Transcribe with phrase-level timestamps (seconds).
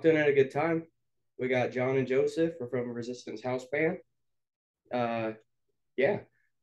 [0.00, 0.84] walked in at a good time.
[1.38, 2.54] We got John and Joseph.
[2.58, 3.98] We're from Resistance House Band.
[4.90, 5.32] Uh,
[5.98, 6.20] yeah.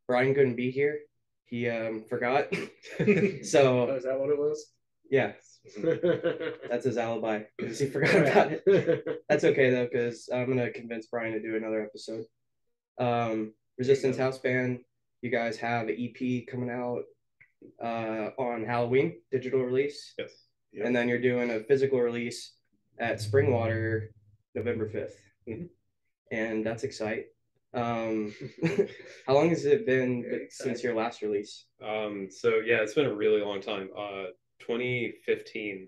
[0.07, 1.01] Brian couldn't be here.
[1.45, 2.47] He um forgot.
[2.99, 3.05] Oh,
[3.43, 4.71] so is that what it was?
[5.11, 5.33] yeah,
[6.69, 7.43] that's his alibi.
[7.61, 9.05] 'cause He forgot about it.
[9.29, 12.25] That's okay though, because I'm gonna convince Brian to do another episode.
[12.97, 14.79] Um, Resistance House Band.
[15.21, 17.03] You guys have an EP coming out
[17.83, 20.15] uh on Halloween, digital release.
[20.17, 20.31] Yes.
[20.83, 22.56] and then you're doing a physical release
[22.99, 24.09] at Springwater
[24.55, 25.15] November 5th.
[25.47, 25.69] Mhm.
[26.31, 27.25] And that's exciting.
[27.73, 28.33] Um,
[29.27, 30.83] how long has it been Very since exciting.
[30.83, 31.65] your last release?
[31.81, 33.89] Um, so yeah, it's been a really long time.
[33.97, 34.27] Uh,
[34.59, 35.87] 2015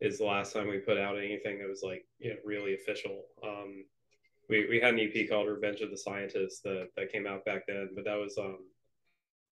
[0.00, 3.24] is the last time we put out anything that was like you know really official.
[3.42, 3.84] Um,
[4.48, 7.66] we we had an EP called Revenge of the Scientists that that came out back
[7.66, 8.58] then, but that was um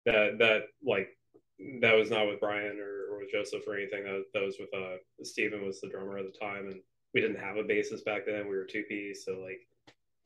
[0.05, 1.09] that that like
[1.81, 2.98] that was not with Brian or
[3.31, 4.03] with Joseph or anything.
[4.03, 6.81] That was, that was with uh Steven was the drummer at the time, and
[7.13, 8.47] we didn't have a bassist back then.
[8.49, 9.67] We were two piece, so like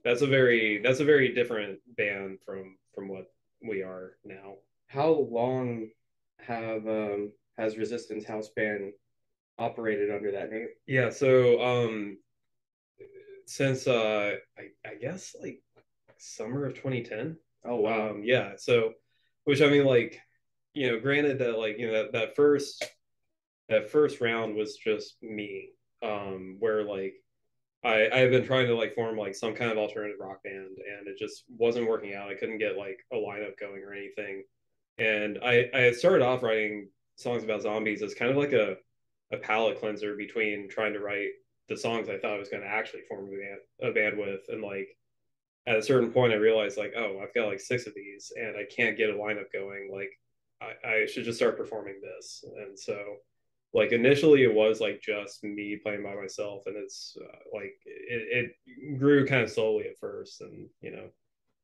[0.04, 4.56] that's a very that's a very different band from from what we are now.
[4.88, 5.90] How long
[6.40, 8.94] have um, has Resistance House Band
[9.58, 10.68] operated under that name?
[10.88, 12.18] Yeah, so um
[13.46, 15.62] since uh I, I guess like
[16.18, 17.38] summer of 2010.
[17.66, 18.12] Oh wow.
[18.12, 18.94] Um yeah, so
[19.46, 20.22] which I mean like
[20.74, 22.84] you know, granted that like you know that, that first
[23.70, 25.70] that first round was just me
[26.04, 27.16] um where like
[27.84, 30.78] I I have been trying to like form like some kind of alternative rock band
[30.78, 32.30] and it just wasn't working out.
[32.30, 34.44] I couldn't get like a lineup going or anything.
[34.98, 38.78] And I I had started off writing songs about zombies as kind of like a
[39.32, 41.30] a palate cleanser between trying to write
[41.70, 44.42] the songs I thought I was going to actually form a band, a band with,
[44.50, 44.90] and like
[45.66, 48.56] at a certain point I realized like, oh, I've got like six of these and
[48.58, 49.90] I can't get a lineup going.
[49.92, 50.12] Like
[50.64, 52.44] I, I should just start performing this.
[52.58, 53.18] And so
[53.74, 58.54] like initially it was like just me playing by myself and it's uh, like it,
[58.68, 61.08] it grew kind of slowly at first and you know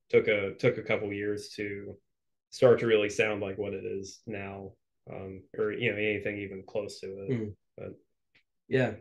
[0.09, 1.95] took a took a couple years to
[2.49, 4.71] start to really sound like what it is now
[5.11, 7.53] um or you know anything even close to it Mm.
[7.77, 7.93] but
[8.67, 8.93] Yeah.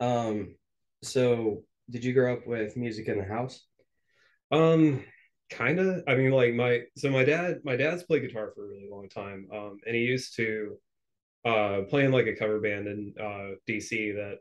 [0.00, 0.56] Um,
[1.02, 3.64] so did you grow up with music in the house?
[4.50, 5.04] Um,
[5.50, 6.02] kind of.
[6.08, 9.08] I mean, like my so my dad, my dad's played guitar for a really long
[9.08, 9.48] time.
[9.52, 10.76] Um, and he used to
[11.44, 14.38] uh play in like a cover band in uh DC that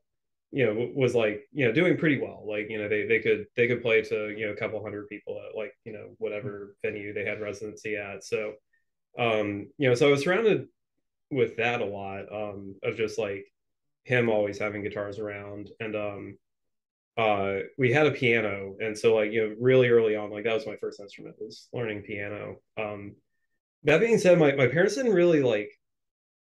[0.51, 2.43] you know was like you know doing pretty well.
[2.47, 5.07] Like you know they they could they could play to you know a couple hundred
[5.09, 8.23] people at like you know whatever venue they had residency at.
[8.23, 8.53] So
[9.19, 10.67] um you know so I was surrounded
[11.31, 13.45] with that a lot um of just like
[14.03, 16.37] him always having guitars around and um
[17.17, 18.75] uh we had a piano.
[18.79, 21.67] And so like you know really early on like that was my first instrument was
[21.73, 22.57] learning piano.
[22.77, 23.15] Um
[23.83, 25.71] that being said my, my parents didn't really like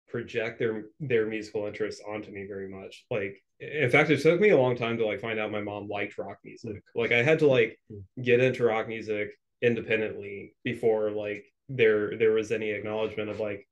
[0.08, 3.04] project their their musical interests onto me very much.
[3.10, 5.88] Like in fact it took me a long time to like find out my mom
[5.88, 6.82] liked rock music.
[6.94, 7.78] Like i had to like
[8.22, 9.30] get into rock music
[9.62, 13.66] independently before like there there was any acknowledgement of like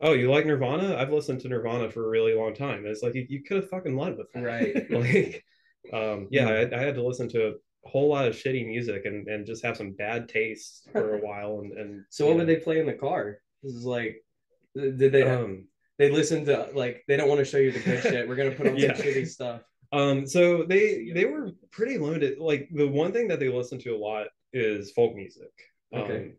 [0.00, 0.96] oh you like nirvana?
[0.96, 2.78] I've listened to nirvana for a really long time.
[2.78, 4.90] And it's like you, you could have fucking led with that Right.
[4.90, 5.44] like
[5.92, 9.26] um yeah I, I had to listen to a whole lot of shitty music and
[9.28, 12.56] and just have some bad taste for a while and and So what would they
[12.56, 13.38] play in the car?
[13.62, 14.24] This is like,
[14.76, 15.66] did they um
[15.98, 18.28] they listen to like they don't want to show you the good shit.
[18.28, 18.94] We're gonna put on Yeah.
[18.94, 19.62] some shitty stuff.
[19.92, 22.38] Um, so they they were pretty limited.
[22.38, 25.52] Like the one thing that they listen to a lot is folk music.
[25.92, 26.32] Um, Okay.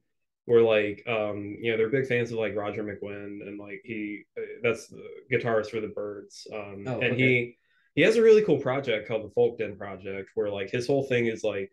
[0.45, 4.23] Where like um, you know they're big fans of like Roger McGuinn and like he
[4.37, 6.47] uh, that's the guitarist for the Byrds.
[6.53, 7.15] Um, Oh, and okay.
[7.15, 7.57] he
[7.95, 11.03] he has a really cool project called the Folk Den Project where like his whole
[11.03, 11.71] thing is like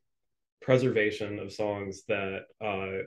[0.62, 3.05] preservation of songs that uh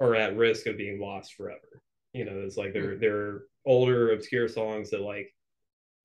[0.00, 1.80] are at risk of being lost forever.
[2.12, 5.32] You know, it's like they're they're older obscure songs that like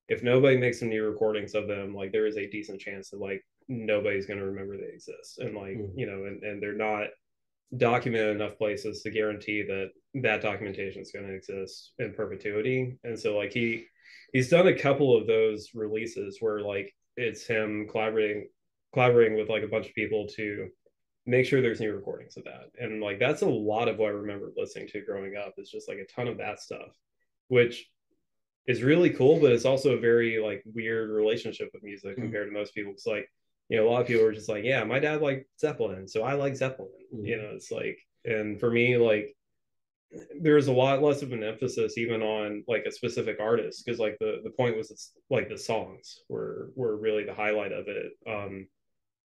[0.09, 3.19] if nobody makes some new recordings of them, like there is a decent chance that
[3.19, 5.91] like nobody's going to remember they exist, and like Mhm.
[5.95, 7.07] you know, and and they're not
[7.77, 12.97] documented enough places to guarantee that that documentation is going to exist in perpetuity.
[13.03, 13.85] And so like he
[14.33, 18.47] he's done a couple of those releases where like it's him collaborating
[18.93, 20.67] collaborating with like a bunch of people to
[21.25, 22.65] make sure there's new recordings of that.
[22.79, 25.87] And like that's a lot of what I remember listening to growing up is just
[25.87, 26.97] like a ton of that stuff,
[27.47, 27.87] which
[28.67, 32.21] is really cool, but it's also a very like weird relationship with music Mhm.
[32.23, 32.91] compared to most people.
[32.91, 33.27] It's like,
[33.69, 36.23] you know, a lot of people are just like, yeah, my dad liked Zeppelin, so
[36.23, 36.91] I like Zeppelin.
[37.13, 37.27] Mhm.
[37.27, 39.35] You know, it's like, and for me, like,
[40.41, 44.17] there's a lot less of an emphasis even on like a specific artist because like
[44.19, 48.11] the the point was it's like the songs were were really the highlight of it.
[48.27, 48.67] Um,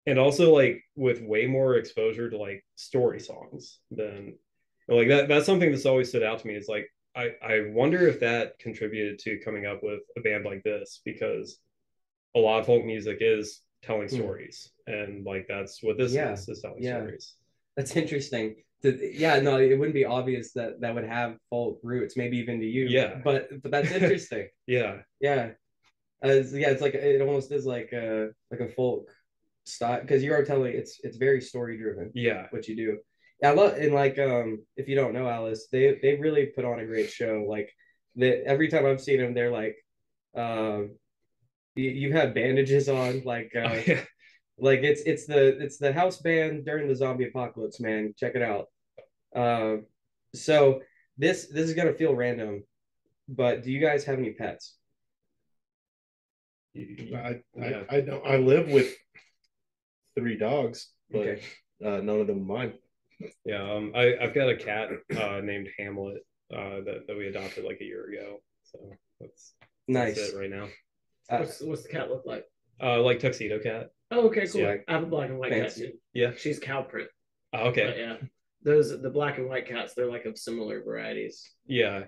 [0.06, 4.36] and also like with way more exposure to like story songs than
[4.88, 8.08] like that that's something that's always stood out to me is like I I wonder
[8.08, 11.60] if that contributed to coming up with a band like this because
[12.36, 14.18] a lot of folk music is telling Hmm.
[14.18, 16.98] stories, and like that's what this Yeah, is is telling yeah.
[17.00, 17.36] stories.
[17.78, 18.56] That's interesting.
[18.84, 22.60] To- yeah, no, it wouldn't be obvious that that would have folk roots, maybe even
[22.60, 22.88] to you.
[22.88, 23.20] Yeah.
[23.24, 24.50] but but that's interesting.
[24.68, 25.52] Yeah, yeah,
[26.24, 29.10] it's- yeah, it's like it almost is like a like a folk
[29.66, 33.00] style because you are telling it's it's very story driven yeah, what you do.
[33.42, 36.66] Yeah, I love and like um if you don't know Alice, they they really put
[36.66, 37.46] on a great show.
[37.48, 37.72] Like
[38.16, 39.76] the every time I've seen them, they're like,
[40.36, 40.96] um,
[41.76, 44.02] you, you've bandages on, like uh, Oh, yeah.
[44.58, 48.42] like it's it's the it's the house band during the zombie apocalypse man check it
[48.42, 48.68] out
[49.36, 49.86] um
[50.34, 50.82] so
[51.18, 52.64] this this is gonna feel random
[53.28, 54.76] but do you guys have any pets
[56.76, 57.84] I, Yeah.
[57.88, 58.26] I, I don't.
[58.26, 58.96] I live with
[60.16, 61.42] three dogs, but okay
[61.84, 62.74] uh, none of them are mine.
[63.46, 67.64] Yeah, um, I I've got a cat uh, named Hamlet uh, that that we adopted
[67.66, 68.38] like a year ago.
[68.64, 68.80] So
[69.20, 69.54] that's
[69.88, 70.68] nice that's it right now.
[71.30, 72.46] Uh, What's, what's the cat look like?
[72.82, 73.92] Uh, like tuxedo cat.
[74.12, 74.62] Oh, okay, cool.
[74.62, 74.76] Yeah.
[74.88, 75.82] I have a black and white Fancy.
[75.82, 75.98] cat too.
[76.14, 76.32] Yeah.
[76.38, 77.08] She's cow print.
[77.54, 77.86] Oh, okay.
[77.86, 78.16] But yeah.
[78.64, 81.52] Those the black and white cats, they're like of similar varieties.
[81.66, 82.06] Yeah.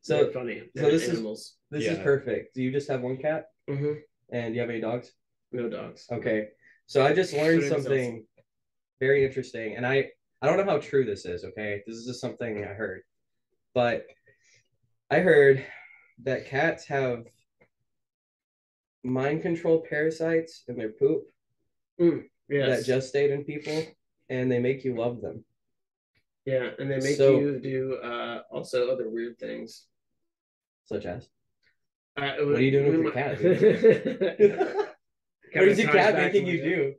[0.00, 0.58] so They're funny.
[0.76, 1.56] so They're this is- animals.
[1.70, 3.94] this is perfect do you just have one cat mm-hmm.
[4.32, 5.12] and do you have any dogs
[5.52, 6.06] No dogs.
[6.10, 6.48] okay
[6.86, 8.26] so i just learned Her name's something
[9.00, 10.10] very interesting and i
[10.42, 13.02] i don't know how true this is okay this is just something i heard
[13.74, 14.04] but
[15.10, 15.64] i heard
[16.24, 17.24] that cats have
[19.04, 21.22] mind control parasites in their poop
[22.48, 22.86] Yes.
[22.86, 23.78] that gestate in people
[24.28, 25.44] and they make you love them.
[26.44, 29.86] Yeah, and they make So- you do uh also other weird things.
[30.84, 31.28] Such as
[32.16, 33.38] Uh, What are you doing with your cat,
[35.54, 36.94] what is your cat making you do?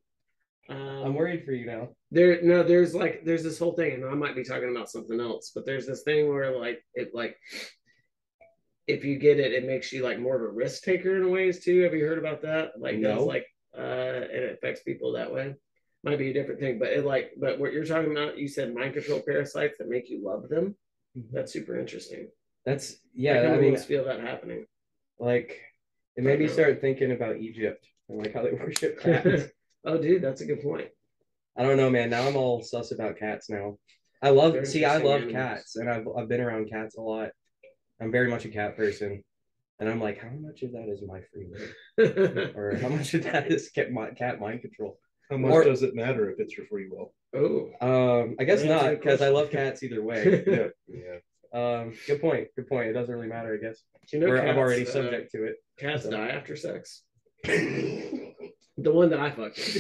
[0.69, 1.90] Um, I'm worried for you now.
[2.12, 5.19] There, no, there's like there's this whole thing, and I might be talking about something
[5.19, 7.36] else, but there's this thing where like it like
[8.88, 11.63] if you get it, it makes you like more of a risk taker in ways
[11.63, 11.81] too.
[11.81, 12.72] Have you heard about that?
[12.80, 13.24] Like No.
[13.25, 13.45] like
[13.78, 15.56] uh it affects people that way.
[16.04, 18.76] Might be a different thing, but it like but what you're talking about, you said
[18.76, 20.76] mind control parasites that make you love them.
[21.18, 21.32] Mhm.
[21.32, 22.30] That's super interesting.
[22.66, 24.66] That's yeah, can I mean feel that happening.
[25.20, 25.62] like
[26.16, 29.44] it made me start thinking about Egypt and like how they worship cats.
[29.86, 30.90] oh, dude, that's a good point.
[31.58, 32.10] I don't know, man.
[32.10, 33.78] Now I'm all sus about cats now.
[34.22, 35.32] I love They're see, I love animals.
[35.34, 37.30] cats and I've I've been around cats a lot.
[38.02, 39.24] I'm very much a cat person.
[39.80, 42.52] And I'm like, how much of that is my free will?
[42.56, 45.00] Or how much of that is cat, my, cat mind control?
[45.30, 47.14] How much Or- does it matter if it's your free will?
[47.36, 50.44] oh, Um, I guess That's not because I love cats either way.
[50.48, 51.20] Yeah, yeah.
[51.80, 52.50] um, good point.
[52.56, 52.90] Good point.
[52.90, 53.81] It doesn't really matter, I guess.
[54.10, 55.56] do you know Where I'm cats, already uh, subject to it.
[55.80, 57.04] Cats die after sex.
[58.76, 59.59] The one that I fucked.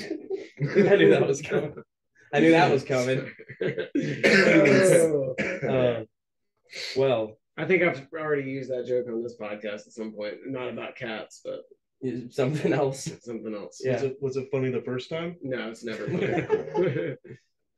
[0.61, 1.73] I knew that was coming.
[2.31, 3.25] I knew that was coming.
[5.67, 6.03] Uh,
[6.95, 10.35] well, I think I've already used that joke on this podcast at some point.
[10.45, 11.61] Not about cats, but
[12.03, 13.09] is something else.
[13.23, 13.81] something else.
[13.83, 13.93] Yeah.
[13.93, 15.37] Was it was it funny the first time?
[15.41, 16.07] No, it's never
[16.75, 17.15] funny.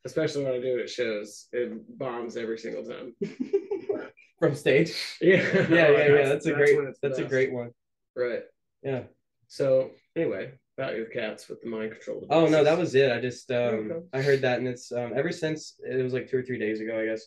[0.06, 1.48] Especially when I do it at shows.
[1.52, 3.16] It bombs every single time.
[4.40, 4.94] From stage.
[5.22, 5.42] Yeah.
[5.70, 6.28] Yeah, yeah, yeah.
[6.28, 6.78] That's a great.
[6.78, 7.72] when it's the That's a great one.
[8.16, 8.44] Right.
[8.84, 9.04] Yeah.
[9.48, 12.26] So anyway, about your cats with the mind control.
[12.30, 13.12] Oh no, that was it.
[13.12, 13.58] I just um
[13.92, 14.06] Okay.
[14.14, 16.82] I heard that and it's um ever since it was like two or three days
[16.82, 17.26] ago, I guess.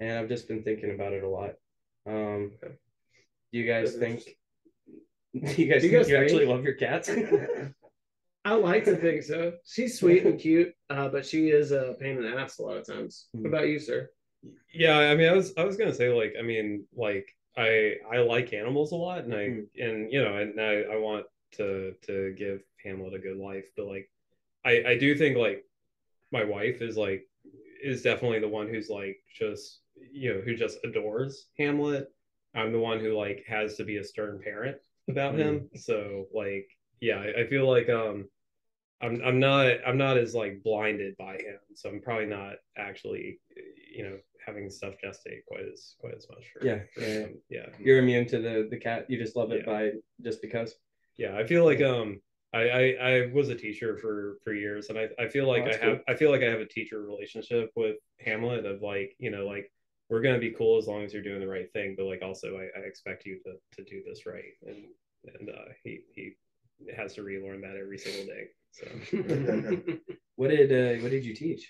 [0.00, 1.52] And I've just been thinking about it a lot.
[2.06, 2.74] Um Okay.
[3.52, 4.22] do you guys think
[5.40, 7.10] do you guys Do you think guys you actually love your cats?
[8.44, 9.52] I like to think so.
[9.64, 12.76] She's sweet and cute, uh, but she is a pain in the ass a lot
[12.76, 13.26] of times.
[13.34, 13.42] Hmm.
[13.42, 14.10] What about you, sir?
[14.72, 18.18] Yeah, I mean, I was I was gonna say like, I mean, like I I
[18.18, 19.66] like animals a lot, and I Mm.
[19.78, 21.26] and you know, and I I want
[21.56, 24.08] to to give Hamlet a good life, but like,
[24.64, 25.64] I I do think like
[26.30, 27.26] my wife is like
[27.82, 29.80] is definitely the one who's like just
[30.12, 32.08] you know who just adores Hamlet.
[32.54, 34.78] I'm the one who like has to be a stern parent
[35.08, 35.68] about him.
[35.76, 36.68] So like,
[37.00, 38.26] yeah, I, I feel like um.
[39.00, 43.38] I'm I'm not I'm not as like blinded by him, so I'm probably not actually
[43.94, 46.44] you know having stuff gestate quite as quite as much.
[46.52, 47.26] For, Yeah, yeah, yeah.
[47.48, 49.06] yeah, You're immune to the the cat.
[49.08, 49.72] You just love it Yeah.
[49.72, 50.74] by just because.
[51.16, 51.36] yeah.
[51.36, 52.20] I feel like um
[52.52, 55.70] I, I I was a teacher for for years, and I I feel like Oh,
[55.70, 59.30] I have I feel like I have a teacher relationship with Hamlet of like you
[59.30, 59.70] know like
[60.08, 62.56] we're gonna be cool as long as you're doing the right thing, but like also
[62.56, 64.84] I, I expect you to to do this right, and
[65.38, 66.32] and uh, he he
[66.96, 68.48] has to relearn that every single day.
[68.72, 69.98] So.
[70.38, 71.68] What did uh what did you teach?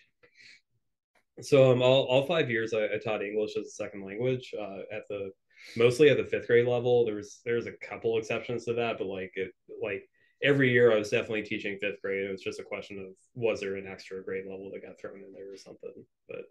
[1.40, 4.80] So um, all, all five years I, I taught English as a second language uh,
[4.92, 5.30] at the
[5.74, 7.06] mostly at the fifth grade level.
[7.06, 9.52] There was there's a couple exceptions to that, but like it
[9.82, 10.02] like
[10.42, 12.26] every year I was definitely teaching fifth grade.
[12.26, 15.24] It was just a question of was there an extra grade level that got thrown
[15.24, 15.94] in there or something.
[16.28, 16.42] But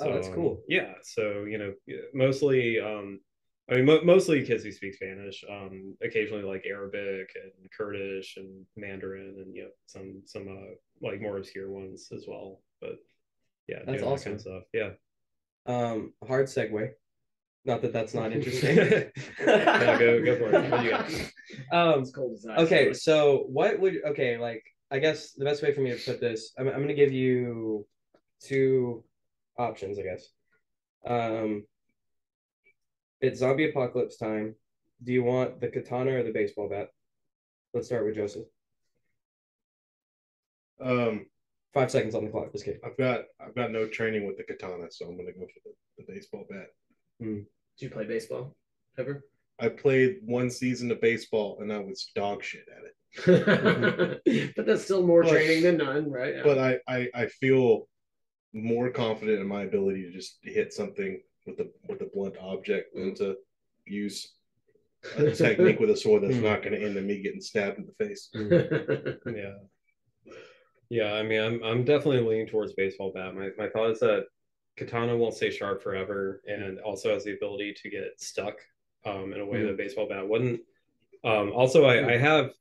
[0.00, 0.60] Oh, that's cool.
[0.68, 1.72] Yeah, so you know,
[2.12, 3.20] mostly, um,
[3.70, 5.44] I mean, mo- mostly kids who speak Spanish.
[5.48, 10.74] Um, occasionally like Arabic and Kurdish and Mandarin, and you know, some some uh,
[11.08, 12.60] like more obscure ones as well.
[12.80, 12.96] But
[13.68, 14.24] yeah, That's doing that awesome.
[14.24, 14.62] kind of stuff.
[14.72, 14.90] Yeah,
[15.66, 16.90] Um, hard segue.
[17.64, 18.76] Not that that's not interesting.
[19.40, 20.70] yeah, go go for it.
[20.70, 21.10] What do you got?
[21.72, 22.58] Um, It's cold as ice.
[22.66, 26.20] okay, so what would okay like I guess the best way for me to put
[26.20, 27.86] this, I'm I'm gonna give you
[28.42, 29.04] two
[29.56, 30.28] options, I guess.
[31.06, 31.64] Um,
[33.20, 34.54] it's zombie apocalypse time.
[35.02, 36.88] Do you want the katana or the baseball bat?
[37.72, 38.46] Let's start with Joseph.
[40.80, 41.26] Um,
[41.72, 42.52] Five seconds on the clock.
[42.52, 42.80] Just kidding.
[42.84, 45.72] I've got I've got no training with the katana, so I'm gonna go for the,
[45.98, 46.68] the baseball bat.
[47.20, 47.46] Did
[47.78, 48.54] you play baseball
[48.96, 49.24] ever?
[49.58, 54.54] I played one season of baseball and I was dog shit at it.
[54.56, 56.44] but that's still more But- training than none, right?
[56.44, 57.88] But I, I I feel
[58.54, 62.94] more confident in my ability to just hit something with the with a blunt object
[62.94, 63.36] than to
[63.86, 64.32] use
[65.18, 66.42] a technique with a sword that's Mm.
[66.42, 68.30] not going to end in me getting stabbed in the face.
[69.26, 69.54] yeah.
[70.88, 73.34] Yeah i mean i'm i'm definitely leaning towards baseball bat.
[73.34, 74.26] My, my thought is that
[74.76, 78.54] katana won't stay sharp forever and also has the ability to get stuck
[79.04, 80.60] um, in a way that baseball bat wouldn't.
[81.24, 82.52] Um, also I, I have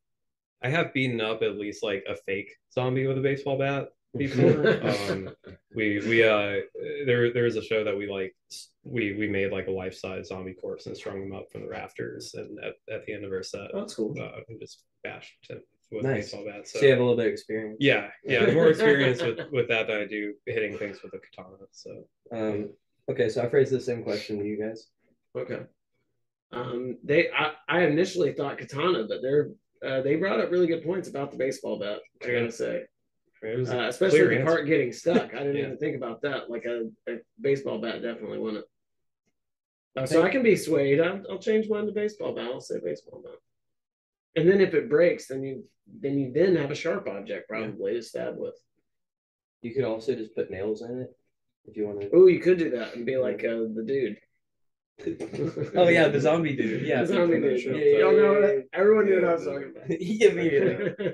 [0.62, 4.80] i have beaten up at least like a fake zombie with a baseball bat before
[5.12, 5.30] um,
[5.76, 6.58] we we uh
[7.06, 8.36] there there was a show that we like
[8.84, 11.68] we we made like a life size zombie corpse and strung them up from the
[11.68, 14.16] rafters and at, at the end of our set Oh, that's cool.
[14.22, 16.32] uh, we just bashed it with Nice.
[16.32, 16.74] baseball bats.
[16.74, 17.78] So you have a little bit of experience.
[17.80, 21.58] yeah, yeah, more experience with with that than I do hitting things with a katana.
[21.72, 22.70] So Um,
[23.10, 24.88] okay, so I phrased the same question to you guys.
[25.38, 25.62] Okay.
[26.52, 29.50] Um, they I, I initially thought katana, but they're
[29.86, 32.00] uh, they brought up really good points about the baseball bat.
[32.24, 32.93] I gotta say, it was a
[33.44, 34.46] uh, especially clear the answer.
[34.46, 35.34] part getting stuck.
[35.34, 35.64] I didn't Yeah.
[35.66, 36.50] even think about that.
[36.50, 38.66] Like a, a baseball bat definitely wouldn't.
[39.98, 41.00] Uh, I so I can be swayed.
[41.02, 42.50] I'll, I'll change mine to baseball bat.
[42.52, 43.36] I'll say baseball bat.
[44.36, 45.66] And then if it breaks, then you
[46.02, 48.56] then you then have a sharp object probably to stab with.
[49.62, 51.10] You could also just put nails in it
[51.66, 52.10] if you want to.
[52.14, 54.18] Oh, you could do that and be like uh, the dude.
[55.76, 56.84] Oh yeah, the zombie dude.
[56.88, 57.60] Yeah, The zombie dude.
[57.60, 57.72] show.
[57.72, 58.64] Yeah, yeah, Y'all know yeah, that?
[58.74, 59.90] Everyone knew Yeah, what I was talking about.
[59.90, 61.14] immediately.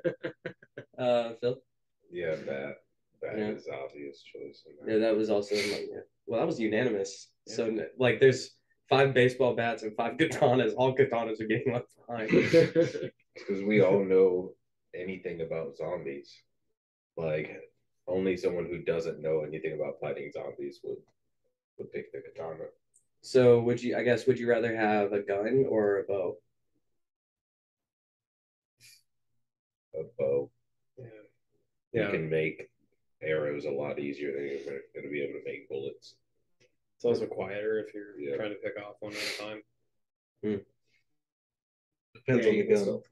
[0.98, 1.62] Uh, Phil.
[2.12, 2.76] Yeah, that
[3.22, 3.50] that Yeah.
[3.52, 4.64] is obvious choice.
[4.66, 5.00] in Yeah, that.
[5.02, 6.00] that was also my, yeah.
[6.26, 7.32] well, that was unanimous.
[7.48, 8.56] So like, there's
[8.88, 10.74] five baseball bats and five katanas.
[10.78, 12.30] All katanas are getting left behind.
[13.36, 14.54] because we all know
[14.96, 16.34] anything about zombies.
[17.18, 17.60] Like
[18.08, 20.98] only someone who doesn't know anything about fighting zombies would
[21.78, 22.66] would pick the katana.
[23.22, 23.98] So would you?
[23.98, 26.38] I guess would you rather have a gun or a bow?
[29.96, 30.39] A bow.
[31.94, 32.70] Yeah, You can make
[33.22, 34.58] arrows a lot easier than you're
[34.94, 36.16] going to be able to make bullets.
[36.96, 38.36] It's also quieter if you're Yeah.
[38.38, 39.62] trying to pick off one at a time.
[40.44, 40.56] Hmm.
[42.16, 42.78] Depends Yeah, on the gun.
[42.82, 43.04] still-.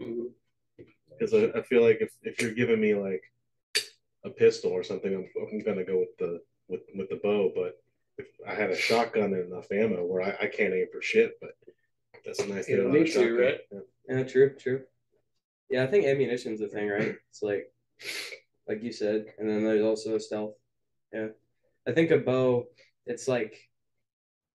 [0.00, 0.84] Mm-hmm.
[1.18, 3.22] Because I, I feel like if, if you're giving me like
[4.24, 7.50] a pistol or something, I'm, I'm gonna go with the with with the bow.
[7.54, 7.80] But
[8.18, 11.38] if I had a shotgun and enough ammo where I, I can't aim for shit,
[11.40, 11.52] but
[12.26, 13.36] that's a nice thing don't about a need to, shotgun.
[13.38, 13.60] right?
[13.72, 13.78] Yeah.
[14.18, 14.82] Yeah, true, true.
[15.70, 17.16] Yeah, I think ammunition's the thing, right?
[17.30, 17.72] It's like,
[18.68, 20.54] like you said, and then there's also a stealth.
[21.12, 21.28] Yeah,
[21.86, 22.66] I think a bow.
[23.06, 23.56] It's like,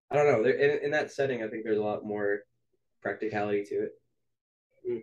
[0.10, 0.44] I don't know.
[0.44, 2.42] There in, in that setting, I think there's a lot more
[3.02, 3.92] practicality to it.
[4.90, 5.02] Mhm.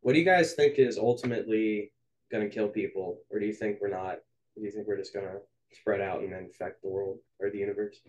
[0.00, 1.92] What do you guys think is ultimately
[2.30, 4.16] gonna kill people, or do you think we're not?
[4.56, 5.38] Do you think we're just gonna
[5.72, 8.00] spread out and infect the world or the universe?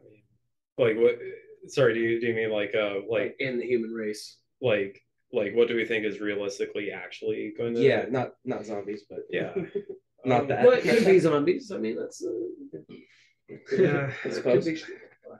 [0.00, 0.22] I mean,
[0.78, 1.18] like what?
[1.68, 4.36] Sorry, do you do you mean like uh like in the human race.
[4.60, 5.03] like
[5.34, 7.80] like what do we think is realistically actually going to?
[7.80, 9.52] Yeah, not not zombies, but yeah.
[10.24, 10.66] not Um, that.
[10.66, 11.70] Well, could be zombies.
[11.70, 12.24] I mean, that's.
[12.24, 12.94] Uh,
[13.76, 14.64] Yeah, I it suppose.
[14.64, 14.80] be.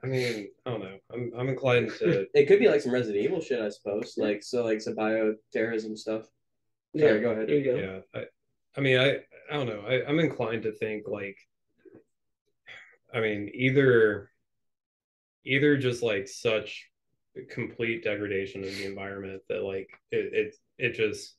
[0.02, 0.98] I mean, I don't know.
[1.12, 4.14] I'm I'm inclined to It could be like some Resident Evil shit, I suppose.
[4.18, 6.24] Like so, like some bioterrorism stuff.
[6.92, 7.48] Yeah, Sorry, go ahead.
[7.48, 7.76] There you go.
[7.76, 8.24] yeah I,
[8.76, 9.08] I mean i
[9.50, 11.36] i don't know I, i'm inclined to think like
[13.12, 14.30] i mean either
[15.44, 16.88] either just like such
[17.42, 21.36] complete degradation of the environment that like it it, it just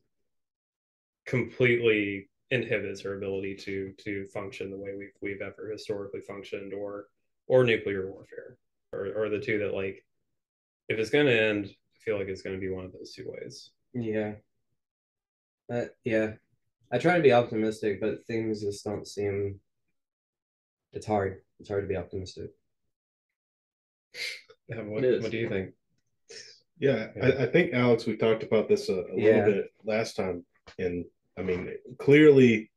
[1.25, 7.08] completely inhibits our ability to to function the way we've we've ever historically functioned or
[7.48, 8.58] or nuclear warfare
[8.94, 10.06] or or the two that like
[10.90, 13.14] if it's going to end i feel like it's going to be one of those
[13.14, 14.34] two ways Yeah.
[15.72, 16.34] Uh, yeah.
[16.92, 19.60] I try to be optimistic, but things just don't seem.
[20.94, 21.42] It's hard.
[21.60, 22.52] It's hard to be optimistic.
[24.68, 25.74] Yeah, what, what do you think
[26.79, 29.38] Yeah, I, I think Alex, we talked about this a, a Yeah.
[29.38, 30.46] little bit last time,
[30.77, 31.05] and
[31.38, 32.72] I mean, clearly,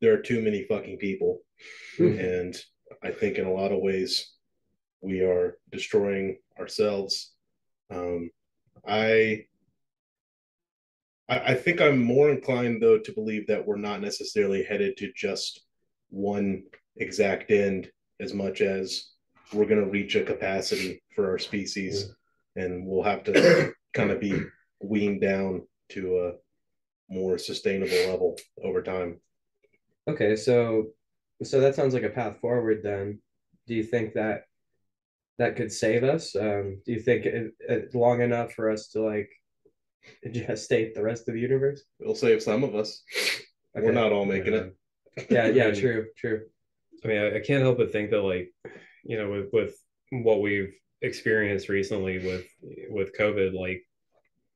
[0.00, 1.42] there are too many fucking people,
[1.98, 2.18] Mhm.
[2.18, 2.64] and
[3.02, 4.32] I think in a lot of ways
[5.00, 7.32] we are destroying ourselves.
[7.90, 8.30] Um,
[8.84, 9.46] I,
[11.28, 15.12] I I think I'm more inclined though to believe that we're not necessarily headed to
[15.14, 15.64] just
[16.10, 16.64] one
[16.96, 19.12] exact end as much as
[19.52, 22.14] we're going to reach a capacity for our species
[22.56, 24.42] and we'll have to kind of be
[24.82, 29.20] weaned down to a more sustainable level over time.
[30.08, 30.86] Okay, so
[31.42, 33.20] so that sounds like a path forward then.
[33.66, 34.44] Do you think that
[35.38, 36.36] that could save us?
[36.36, 39.30] Um, do you think it, it's long enough for us to like
[40.26, 41.82] gestate the rest of the universe?
[42.00, 43.02] It'll save some of us.
[43.74, 44.76] We're not all making it.
[45.30, 46.42] Yeah, yeah, true, true.
[47.04, 48.52] I mean, I, I can't help but think that, like,
[49.04, 49.76] you know, with with
[50.10, 52.46] what we've experienced recently with
[52.90, 53.82] with COVID, like,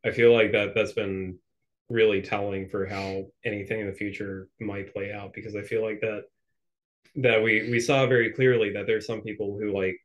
[0.05, 1.39] I feel like that that's been
[1.89, 6.01] really telling for how anything in the future might play out because I feel like
[6.01, 6.25] that
[7.17, 9.97] that we we saw very clearly that there's some people who like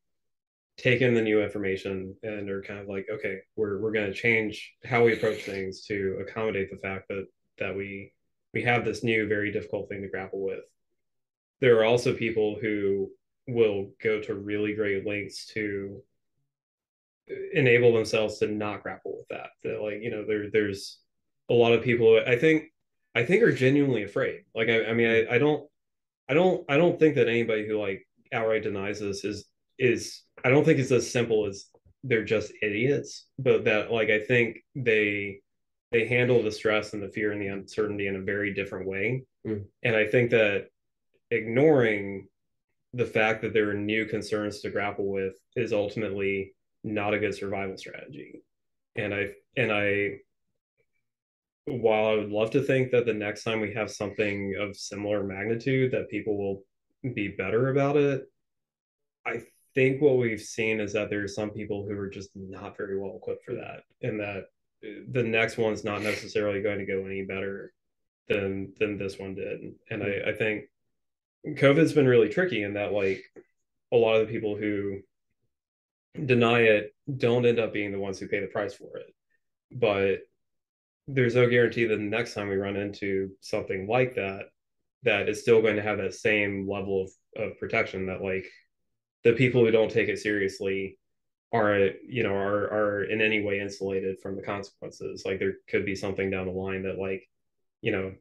[0.77, 4.13] take in the new information and are kind of like, okay, we're we're going to
[4.13, 7.27] change how we approach things to accommodate the fact that
[7.57, 8.13] that we
[8.53, 10.63] we have this new very difficult thing to grapple with.
[11.59, 13.09] There are also people who
[13.47, 16.01] will go to really great lengths to
[17.53, 19.49] enable themselves to not grapple with that.
[19.63, 20.99] That like you know there there's
[21.49, 22.65] a lot of people I think
[23.15, 24.41] I think are genuinely afraid.
[24.55, 25.67] Like I, I mean I, I don't
[26.27, 29.45] I don't I don't think that anybody who like outright denies this is
[29.77, 31.67] is I don't think it's as simple as
[32.03, 35.41] they're just idiots, but that like I think they
[35.91, 39.23] they handle the stress and the fear and the uncertainty in a very different way.
[39.45, 39.65] Mm.
[39.83, 40.67] And I think that
[41.31, 42.27] ignoring
[42.93, 47.35] the fact that there are new concerns to grapple with is ultimately not a good
[47.35, 48.41] survival strategy.
[48.95, 50.19] And I and I
[51.65, 55.23] while I would love to think that the next time we have something of similar
[55.23, 56.63] magnitude that people will
[57.13, 58.23] be better about it,
[59.25, 59.43] I
[59.75, 62.99] think what we've seen is that there are some people who are just not very
[62.99, 64.45] well equipped for that and that
[64.83, 67.73] uh, the next one's not necessarily going to go any better
[68.27, 69.73] than than this one did.
[69.89, 70.65] And I, I think
[71.45, 73.23] COVID's been really tricky in that like
[73.91, 74.99] a lot of the people who
[76.25, 79.13] deny it don't end up being the ones who pay the price for it.
[79.71, 80.19] But
[81.07, 84.43] there's no guarantee that the next time we run into something like that,
[85.03, 87.03] that is still going to have that same level
[87.35, 88.45] of, of protection that like
[89.23, 90.97] the people who don't take it seriously
[91.51, 95.85] are you know are are in any way insulated from the consequences like there could
[95.85, 97.27] be something down the line that like
[97.81, 98.13] you know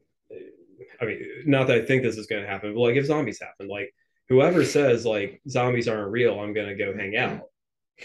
[0.99, 3.39] i mean not that i think this is going to happen but like if zombies
[3.39, 3.93] happen like
[4.29, 7.48] whoever says like zombies aren't real i'm going to go hang out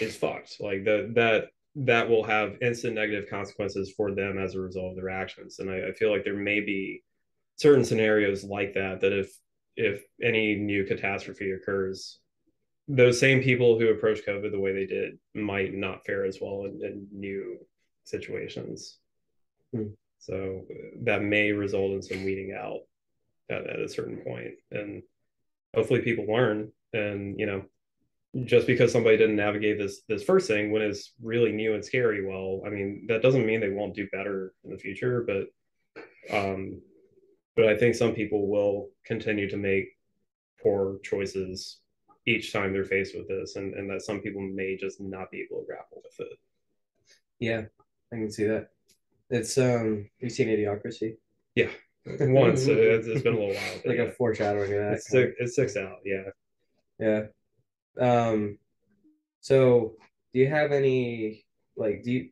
[0.00, 1.44] is fucked like that that
[1.76, 5.70] that will have instant negative consequences for them as a result of their actions and
[5.70, 7.02] I, I feel like there may be
[7.56, 9.32] certain scenarios like that that if
[9.76, 12.20] if any new catastrophe occurs
[12.88, 16.66] those same people who approach COVID the way they did might not fare as well
[16.66, 17.58] in, in new
[18.04, 18.98] situations.
[19.72, 19.88] Hmm.
[20.18, 20.62] So
[21.02, 22.80] that may result in some weeding out
[23.50, 24.54] at, at a certain point.
[24.70, 25.02] And
[25.74, 26.72] hopefully people learn.
[26.92, 27.64] And, you know,
[28.44, 32.26] just because somebody didn't navigate this this first thing when it's really new and scary,
[32.26, 35.46] well, I mean, that doesn't mean they won't do better in the future, but
[36.36, 36.80] um
[37.56, 39.84] but I think some people will continue to make
[40.60, 41.78] poor choices
[42.26, 45.42] each time they're faced with this and, and that some people may just not be
[45.42, 46.38] able to grapple with it
[47.38, 47.62] Yeah,
[48.12, 48.70] I can see that.
[49.30, 51.16] It's um, you seen Idiocracy?
[51.54, 51.68] Yeah.
[52.06, 54.02] Once uh, it's, it's been a little while Like yeah.
[54.04, 54.92] a foreshadowing of that.
[54.94, 56.30] it's kind of- six, it sticks out yeah
[56.98, 57.22] Yeah.
[58.00, 58.58] Um,
[59.40, 59.94] so
[60.32, 61.44] do you have any
[61.76, 62.30] like do you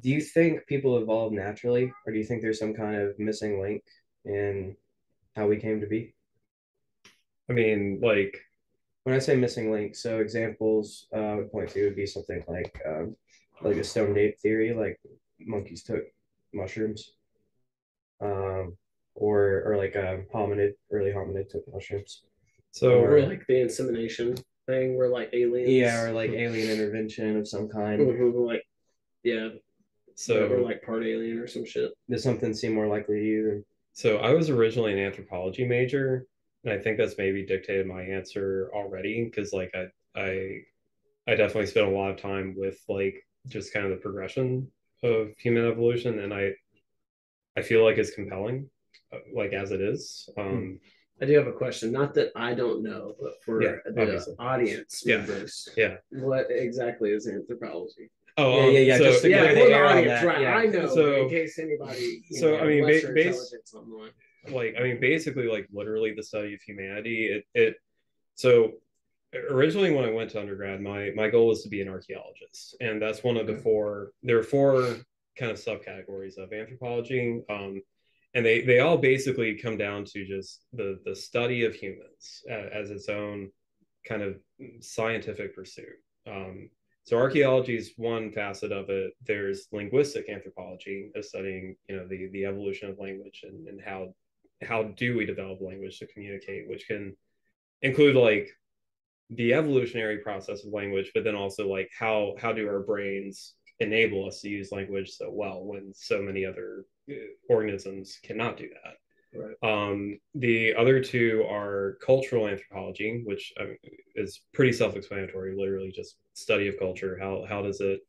[0.00, 3.60] do you think people evolve naturally, or do you think there's some kind of missing
[3.60, 3.82] link
[4.24, 4.76] in
[5.34, 6.14] how we came to be?
[7.48, 8.34] i mean like
[9.04, 12.42] When I say missing link, so examples uh, I would point to would be something
[12.48, 13.16] like um,
[13.62, 14.98] like a stone ape theory, like
[15.40, 16.04] monkeys took
[16.52, 17.12] mushrooms,
[18.20, 18.76] um,
[19.14, 22.24] or or like a hominid, early hominid took mushrooms.
[22.76, 24.36] So or like the insemination
[24.66, 28.00] thing where like aliens Yeah, or like alien intervention of some kind.
[28.00, 28.62] Mhm, like
[29.22, 29.48] yeah
[30.14, 33.44] so or like part alien or some shit Does something seem more likely to you
[33.44, 36.26] than So I was originally an anthropology major,
[36.64, 40.60] and I think that's maybe dictated my answer already because like I I
[41.26, 43.16] I definitely spent a lot of time with like
[43.48, 44.70] just kind of the progression
[45.02, 46.52] of human evolution, and I
[47.56, 48.68] I feel like it's compelling,
[49.12, 50.28] uh, like as it is.
[50.36, 50.78] Um,
[51.20, 51.92] I do have a question.
[51.92, 54.34] Not that I don't know, but for Yeah, the obviously.
[54.38, 55.18] audience Yeah.
[55.18, 55.96] members, Yeah.
[56.10, 58.10] what exactly is anthropology?
[58.36, 60.40] Oh, Yeah, yeah, yeah, So, just to yeah, the for the air on audience, right?
[60.42, 60.56] yeah.
[60.56, 62.22] I know, So- in case anybody.
[62.32, 63.54] so, know, I mean, ba- base-
[64.48, 67.26] like I mean basically like literally the study of humanity.
[67.32, 67.76] It it
[68.36, 68.74] so
[69.50, 73.00] originally when I went to undergrad, my my goal was to be an archaeologist, and
[73.02, 74.12] that's one of the four.
[74.22, 74.98] There are four
[75.36, 77.82] kind of subcategories of anthropology, um,
[78.36, 82.68] and they they all basically come down to just the the study of humans uh,
[82.70, 83.50] as its own
[84.06, 84.36] kind of
[84.80, 85.96] scientific pursuit.
[86.28, 86.68] Um,
[87.04, 89.12] so archaeology is one facet of it.
[89.26, 94.14] There's linguistic anthropology, of studying you know the the evolution of language and, and how
[94.62, 97.16] how do we develop language to communicate, which can
[97.80, 98.50] include like
[99.30, 104.26] the evolutionary process of language, but then also like how how do our brains enable
[104.26, 106.84] us to use language so well when so many other
[107.48, 108.94] organisms cannot do that.
[109.38, 109.56] Right.
[109.62, 113.78] Um, the other two are cultural anthropology, which I mean,
[114.14, 115.54] is pretty self-explanatory.
[115.56, 117.18] Literally, just study of culture.
[117.20, 118.00] How how does it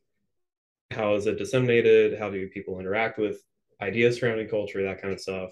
[0.92, 2.18] how is it disseminated?
[2.18, 3.42] How do people interact with
[3.82, 4.84] ideas surrounding culture?
[4.84, 5.52] That kind of stuff.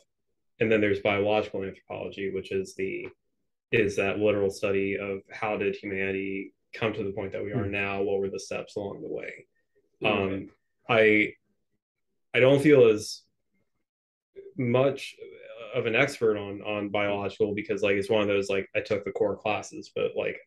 [0.59, 3.07] And then there's biological anthropology, which is the
[3.71, 7.65] is that literal study of how did humanity come to the point that we are
[7.65, 8.01] now?
[8.01, 9.45] What were the steps along the way?
[10.05, 10.49] Um,
[10.87, 11.33] I
[12.33, 13.21] I don't feel as
[14.57, 15.15] much
[15.73, 19.05] of an expert on on biological because like it's one of those like I took
[19.05, 20.37] the core classes, but like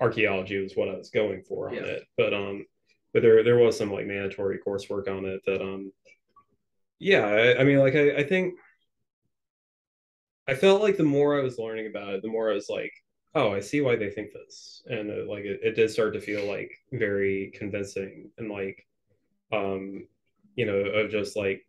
[0.00, 1.82] archaeology was what I was going for on Yeah.
[1.82, 2.04] it.
[2.16, 2.66] But um,
[3.12, 5.92] but there there was some like mandatory coursework on it that um,
[6.98, 8.54] yeah, I, I mean like I I think
[10.46, 12.92] I felt like the more I was learning about it, the more I was like,
[13.34, 16.20] oh, I see why they think this, and uh, like it, it did start to
[16.20, 18.86] feel like very convincing and like,
[19.52, 20.06] um,
[20.56, 21.66] you know, of just like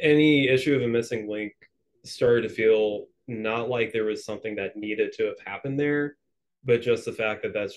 [0.00, 1.52] any issue of a missing link
[2.04, 6.16] started to feel not like there was something that needed to have happened there,
[6.64, 7.76] but just the fact that that's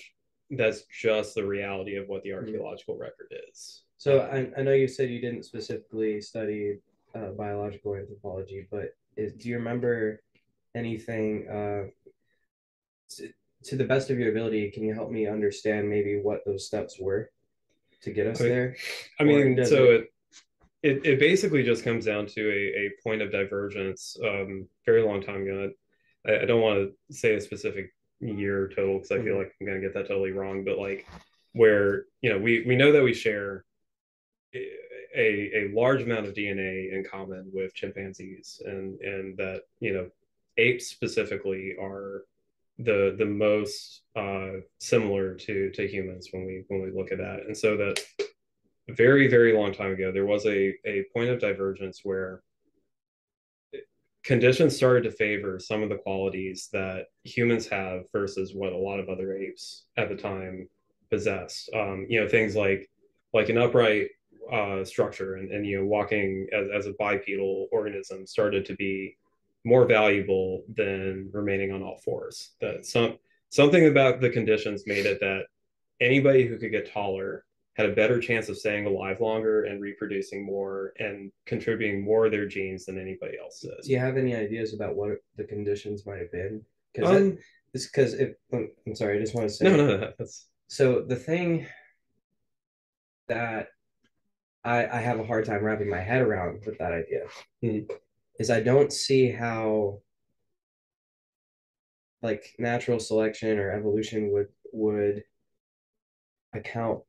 [0.50, 3.82] that's just the reality of what the archaeological record is.
[3.98, 6.78] So I, I know you said you didn't specifically study
[7.14, 10.22] uh, biological anthropology, but is, do you remember
[10.74, 11.84] anything uh,
[13.10, 13.32] to,
[13.64, 14.70] to the best of your ability?
[14.70, 17.30] Can you help me understand maybe what those steps were
[18.02, 18.76] to get us there?
[19.18, 20.13] I mean, so it-
[20.84, 24.16] it, it basically just comes down to a, a point of divergence.
[24.22, 25.70] Um, very long time ago.
[26.26, 29.38] I, I don't want to say a specific year total because I feel Mhm.
[29.38, 30.62] like I'm gonna get that totally wrong.
[30.62, 31.06] But like,
[31.52, 33.64] where you know we we know that we share
[34.54, 34.58] a
[35.16, 40.10] a large amount of DNA in common with chimpanzees, and and that you know
[40.58, 42.24] apes specifically are
[42.78, 47.40] the the most uh, similar to to humans when we when we look at that,
[47.46, 48.00] and so that
[48.88, 52.42] very very long time ago there was a a point of divergence where
[54.22, 59.00] conditions started to favor some of the qualities that humans have versus what a lot
[59.00, 60.68] of other apes at the time
[61.10, 62.90] possessed um, you know things like
[63.32, 64.08] like an upright
[64.52, 69.16] uh, structure and, and you know walking as, as a bipedal organism started to be
[69.64, 72.52] more valuable than remaining on all fours.
[72.60, 73.18] That some
[73.50, 75.44] something about the conditions made it that
[76.00, 77.44] anybody who could get taller
[77.74, 82.32] had a better chance of staying alive longer and reproducing more and contributing more of
[82.32, 83.72] their genes than anybody else did.
[83.82, 86.64] Do you have any ideas about what the conditions might have been?
[86.92, 87.38] Because Um,
[87.72, 91.02] it's because if I'm sorry, I just want to say no, no, no, that's So
[91.02, 91.66] the thing
[93.26, 93.68] that
[94.62, 97.26] I I have a hard time wrapping my head around with that idea
[97.62, 97.90] Mhm.
[98.38, 100.00] is I don't see how
[102.22, 105.24] like natural selection or evolution would would
[106.52, 107.02] account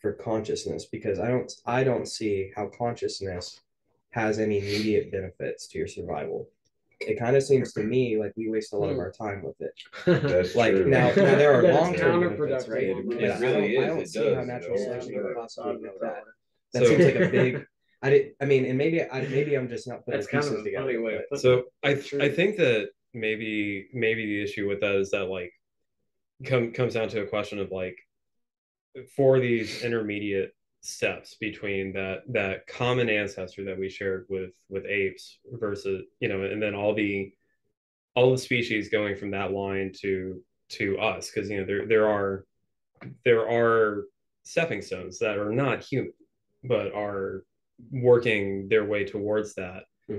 [0.00, 3.60] for consciousness because I don't I don't see how consciousness
[4.10, 6.48] has any immediate benefits to your survival.
[7.00, 9.00] It kind of seems to me like we waste a lot of Hmm.
[9.00, 9.72] our time with it.
[10.06, 10.88] That's Like true.
[10.88, 12.90] now, now there are long term benefits, right?
[12.90, 13.08] almost.
[13.08, 15.12] But It I really don't, I don't it see does, how you natural know, selection
[15.14, 15.20] yeah.
[15.22, 16.24] could possibly know that.
[16.74, 17.66] That So- seems like a big.
[18.04, 18.32] I did.
[18.40, 20.86] I mean, and maybe I maybe I'm just not putting That's kind pieces of together.
[20.86, 22.20] funny way but- so I True.
[22.22, 25.52] I think that maybe maybe the issue with that is that like
[26.44, 27.96] come comes down to a question of like
[29.16, 35.38] for these intermediate steps between that that common ancestor that we shared with with apes
[35.52, 37.32] versus you know and then all the
[38.14, 41.30] all the species going from that line to to us.
[41.30, 42.44] Because you know there there are
[43.24, 44.04] there are
[44.44, 46.12] stepping stones that are not human
[46.64, 47.44] but are
[47.90, 49.84] working their way towards that.
[50.06, 50.18] Hmm.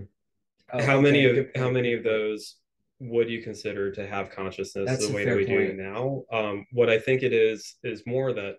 [0.72, 2.56] Oh, how many of how many of those
[3.04, 6.66] would you consider to have consciousness That's the way that we do it now um
[6.72, 8.56] what i think it is is more that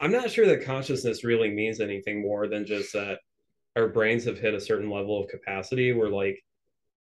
[0.00, 3.18] i'm not sure that consciousness really means anything more than just that
[3.76, 6.42] our brains have hit a certain level of capacity where like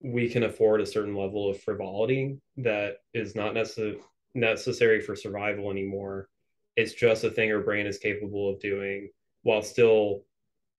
[0.02, 4.00] we can afford a certain level of frivolity that is not necess-
[4.34, 6.30] necessary for survival anymore
[6.78, 9.10] it's just a thing our brain is capable of doing
[9.42, 10.24] while still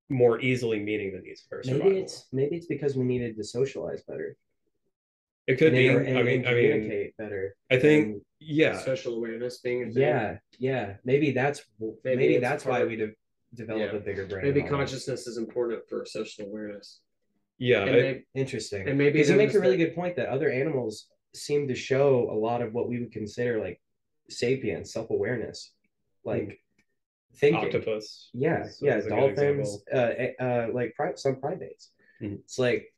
[0.09, 1.91] more easily meeting the needs for survival.
[1.91, 4.37] Maybe it's maybe it's because we needed to socialize better.
[5.49, 5.87] It could and, be.
[5.89, 7.57] inter- I mean, and I mean, communicate better.
[7.71, 10.03] I think yeah, Social awareness being a thing.
[10.03, 10.87] yeah, yeah.
[11.05, 11.61] Maybe that's
[12.05, 13.15] maybe, Maybe that's why we de-
[13.55, 13.99] develop Yeah.
[13.99, 14.45] a bigger brain.
[14.45, 17.01] Maybe and consciousness is important for social awareness.
[17.59, 17.81] yeah.
[17.83, 18.89] And I- maybe, Interesting.
[18.89, 21.67] and maybe because you them make a really that- good point that other animals seem
[21.69, 23.81] to show a lot of what we would consider like
[24.31, 25.73] sapience, self awareness,
[26.25, 26.61] like
[27.37, 27.65] thinking.
[27.65, 28.31] octopus.
[28.35, 30.13] Yeah, is- yeah, is a good dolphins, uh,
[30.47, 31.91] uh, like pri- some primates.
[32.23, 32.41] Mhm.
[32.45, 32.93] It's like,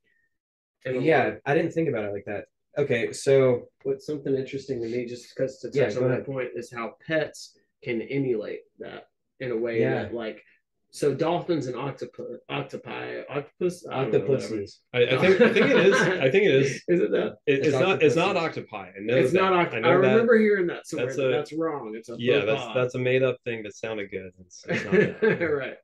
[0.84, 2.44] and a yeah, I didn't think about it like that.
[2.78, 6.10] Okay, so what's something interesting to me, just because to touch Yeah, on go that
[6.12, 6.26] ahead.
[6.26, 9.08] point, is how pets can emulate that
[9.40, 10.02] in a way Yeah.
[10.04, 10.42] that, like,
[10.92, 14.80] so dolphins and octopus, octopi, octopus, I don't know, octopuses.
[14.92, 15.94] I, I think I think it is.
[16.00, 16.70] I think it is.
[16.88, 17.36] Is it that?
[17.46, 18.02] It, it's, It's not.
[18.02, 18.88] It's not octopi.
[18.88, 19.40] I know It's that.
[19.40, 19.52] not.
[19.70, 20.08] Oct- I I, know that.
[20.08, 21.06] remember hearing that somewhere.
[21.06, 21.94] That's a- That's, wrong.
[21.96, 22.74] It's a Yeah, that's pas.
[22.74, 24.32] that's a made up thing that sounded good.
[24.40, 24.92] It's, it's not
[25.38, 25.44] that.
[25.46, 25.76] right.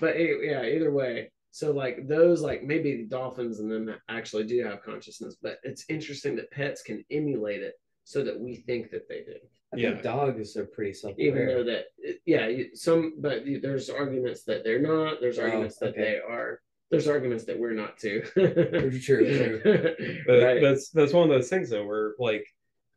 [0.00, 1.32] But e- yeah, either way.
[1.50, 5.84] So like those, like maybe the dolphins and them actually do have consciousness, but it's
[5.88, 9.34] interesting that pets can emulate it so that we think that they do.
[9.72, 9.90] I Yeah.
[9.90, 11.86] think dogs are pretty self even though that
[12.24, 17.06] yeah some but there's arguments that they're not there's Oh, arguments that they are there's
[17.06, 19.60] arguments that we're not too True, true.
[20.26, 22.46] But right that's that's one of those things though, where like,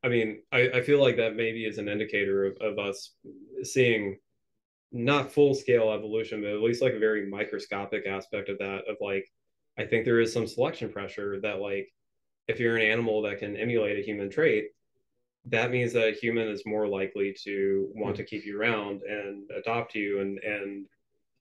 [0.03, 3.15] I mean, I, I feel like that maybe is an indicator of, of us
[3.63, 4.17] seeing
[4.91, 8.83] not full scale evolution, but at least like a very microscopic aspect of that.
[8.89, 9.31] Of like,
[9.77, 11.89] I think there is some selection pressure that like,
[12.47, 14.69] if you're an animal that can emulate a human trait,
[15.45, 19.49] that means that a human is more likely to want to keep you around and
[19.51, 20.85] adopt you and and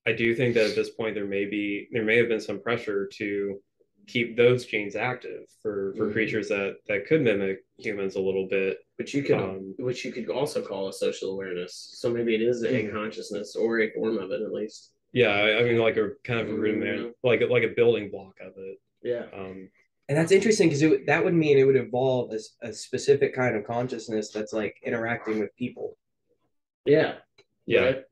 [0.06, 2.62] I do think that at this point there may be there may have been some
[2.62, 3.60] pressure to
[4.06, 6.12] keep those genes active for for Mhm.
[6.12, 8.78] creatures that that could mimic humans a little bit.
[9.00, 12.42] Which you could Um, which you could also call a social awareness so maybe it
[12.42, 12.92] is a Mhm.
[12.92, 16.38] consciousness or a form of it at least Yeah, I, I mean like a kind
[16.40, 18.76] of a Mm, rudiment, like a, like a building block of it.
[19.02, 19.70] yeah Um,
[20.08, 23.64] And that's interesting because that would mean it would evolve as a specific kind of
[23.64, 25.96] consciousness that's like interacting with people.
[26.84, 27.10] yeah
[27.64, 27.80] Yeah.
[27.84, 28.04] right?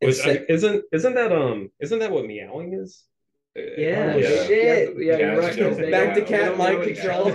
[0.00, 3.04] which Instead- I, isn't isn't that um isn't that what meowing is?
[3.56, 4.46] Uh, yeah Oh, Yeah.
[4.48, 4.96] shit.
[4.96, 7.28] yeah, yeah you're right don't 'cause they Back to cat mind control.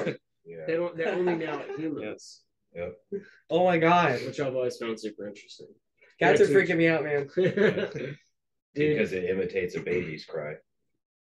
[0.46, 0.66] Yeah.
[0.68, 2.43] they don't they're only now humans
[2.76, 3.22] Yep.
[3.50, 5.68] Oh my god, which I've always found super interesting
[6.20, 7.28] cats are freaking me out, man.
[7.36, 8.18] Dude,
[8.76, 10.54] Because it imitates a baby's cry.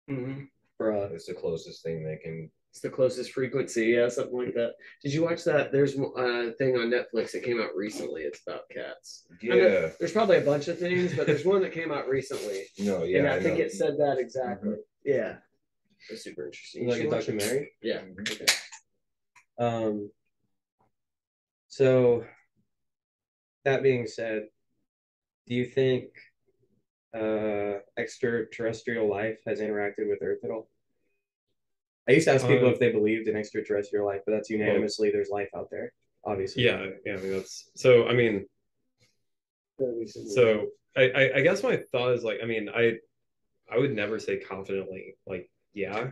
[0.10, 0.44] Mm-hmm.
[0.80, 1.12] Bruh.
[1.12, 2.50] It's the closest thing they can.
[2.72, 4.74] it's the closest frequency, yeah, something like that.
[5.04, 5.72] Did you watch that?
[5.72, 8.22] There's a thing on Netflix that came out recently.
[8.22, 9.26] It's about cats.
[9.44, 9.90] I know Yeah.
[10.00, 13.04] there's probably a bunch of things, but there's one that came out recently, No.
[13.04, 13.20] Yeah.
[13.20, 13.66] and I, think know.
[13.66, 14.76] it said that exactly.
[15.04, 15.38] Yeah,
[16.10, 16.84] it's super interesting.
[16.84, 17.32] You Like a watch it.
[17.38, 17.72] documentary.
[17.82, 18.02] Yeah.
[18.02, 18.32] Mhm.
[18.32, 18.46] Okay.
[19.58, 20.12] Um.
[21.72, 22.26] So,
[23.64, 24.48] that being said,
[25.48, 26.10] do you think
[27.16, 30.70] uh, extraterrestrial life has interacted with Earth at all?
[32.10, 35.12] I used to ask people Uh, if they believed in extraterrestrial life, but that's unanimously
[35.12, 35.94] there's life out there.
[36.26, 37.14] Obviously, Yeah, yeah.
[37.14, 38.06] I mean that's so.
[38.06, 38.46] I mean,
[40.34, 42.98] so I, I I guess my thought is like I mean I
[43.72, 46.12] I would never say confidently like yeah.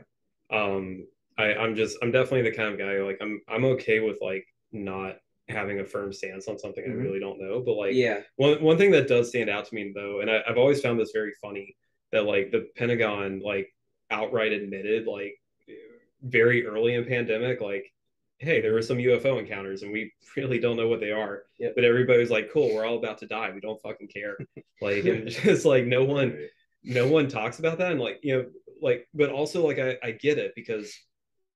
[0.50, 1.06] Um,
[1.38, 4.46] I I'm just I'm definitely the kind of guy like I'm I'm okay with like
[4.72, 5.18] not
[5.50, 6.92] having a firm stance on something Mhm.
[6.92, 9.76] I really don't know, but like yeah, One one thing that does stand out to
[9.76, 11.76] me though, and I, I've always found this very funny,
[12.12, 13.74] that like the Pentagon like
[14.12, 15.36] outright admitted like
[16.22, 17.92] very early in pandemic, like,
[18.40, 21.44] hey, there were some UFO encounters and we really don't know what they are.
[21.60, 21.74] Yep.
[21.76, 23.52] But everybody's like, cool, we're all about to die.
[23.54, 24.38] We don't fucking care.
[24.82, 26.38] Like and it's just like no one
[26.86, 28.46] no one talks about that and like you know
[28.82, 30.94] like but also like I, I get it because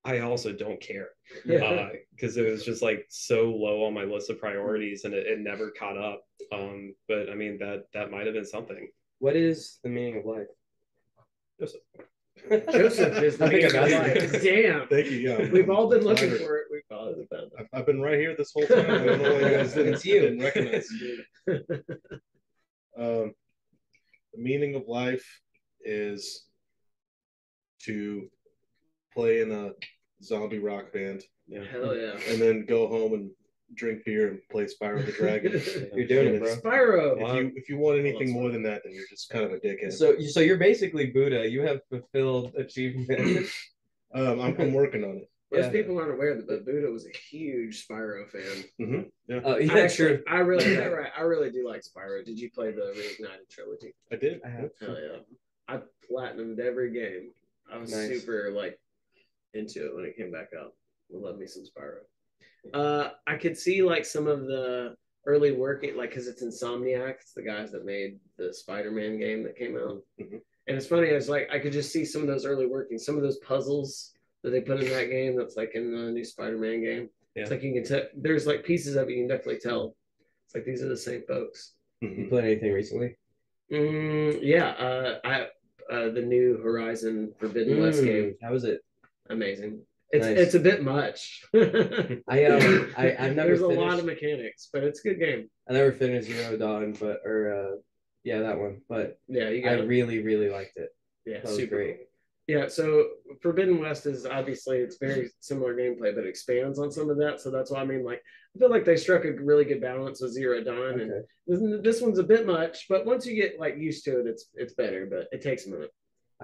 [0.04, 1.08] I also don't care
[1.44, 5.38] because it was just like so low on my list of priorities and it, it
[5.40, 6.22] never caught up.
[6.52, 8.88] Um, but I mean that that might have been something.
[9.18, 10.46] what is the meaning of life?
[11.58, 11.80] Joseph.
[12.72, 14.42] Joseph is the I think man I of life.
[14.42, 14.88] Damn.
[14.88, 15.18] Thank you.
[15.18, 16.64] Yeah, We've all been looking for it.
[16.70, 18.80] We've all been found I've, I've been right here this whole time.
[18.80, 20.20] I don't know why you guys didn't, It's you.
[20.20, 20.88] didn't recognize.
[22.96, 23.32] Um,
[24.32, 25.40] the meaning of life
[25.84, 26.44] is
[27.82, 28.28] to
[29.14, 29.70] play in a
[30.22, 31.64] zombie rock band Yeah.
[31.64, 32.18] Hell yeah.
[32.28, 33.30] and then go home and
[33.74, 35.52] drink beer and play Spyro the Dragon.
[35.96, 36.56] You're doing it, bro.
[36.56, 37.20] Spyro.
[37.20, 39.56] If you if you want anything more than that, then you're just kind of a
[39.58, 39.92] dickhead.
[39.92, 41.48] So, so you're basically Buddha.
[41.48, 43.46] You have fulfilled achievement.
[44.14, 45.30] um, I'm, I'm working on it.
[45.52, 45.70] Most Yeah.
[45.70, 48.64] people aren't aware that but Buddha was a huge Spyro fan.
[48.78, 50.18] hmm Yeah, Oh, I actually, sure.
[50.28, 52.24] I really, yeah, right, I really do like Spyro.
[52.24, 53.94] Did you play the Reignited trilogy?
[54.12, 54.40] I did.
[54.44, 54.70] I have.
[54.80, 55.18] Hell yeah!
[55.68, 57.30] I platinumed every game.
[57.72, 58.08] I was Nice.
[58.20, 58.78] super like
[59.54, 60.74] into it when it came back up.
[61.10, 62.00] Love me some Spyro.
[62.72, 64.94] Uh, I could see like some of the
[65.26, 69.56] early working, like because it's Insomniac, it's the guys that made the Spider-Man game that
[69.56, 70.02] came out.
[70.20, 70.40] Mhm.
[70.66, 73.16] And it's funny, it's like I could just see some of those early workings, some
[73.16, 75.36] of those puzzles that they put in that game.
[75.36, 77.10] That's like in the new Spider-Man game.
[77.34, 77.42] Yeah.
[77.42, 78.02] It's like you can tell.
[78.16, 79.94] There's like pieces of it you can definitely tell.
[80.46, 81.74] It's like these are the same folks.
[82.00, 82.28] You Mhm.
[82.28, 83.16] played anything recently?
[83.70, 85.48] Mm, yeah, uh, I
[85.90, 88.80] uh, the new Horizon Forbidden West Mm, game, How was it?
[89.30, 89.80] Amazing.
[90.10, 90.38] It's Nice.
[90.38, 91.44] it's a bit much.
[91.54, 95.50] I um I I've never There's a lot of mechanics, but it's a good game.
[95.68, 97.76] I never finished Zero Dawn, but or uh
[98.22, 99.88] yeah that one, but Yeah, you I got it.
[99.88, 100.90] really really liked it.
[101.26, 101.96] Yeah, that super great.
[101.96, 102.06] cool.
[102.46, 103.06] Yeah, so
[103.40, 107.40] Forbidden West is obviously it's very similar gameplay, but expands on some of that.
[107.40, 108.22] So that's why I mean, like,
[108.54, 111.26] I feel like they struck a really good balance with Zero Dawn, and Okay.
[111.46, 114.50] this, this one's a bit much, but once you get like used to it, it's
[114.54, 115.06] it's better.
[115.06, 115.90] But it takes a minute.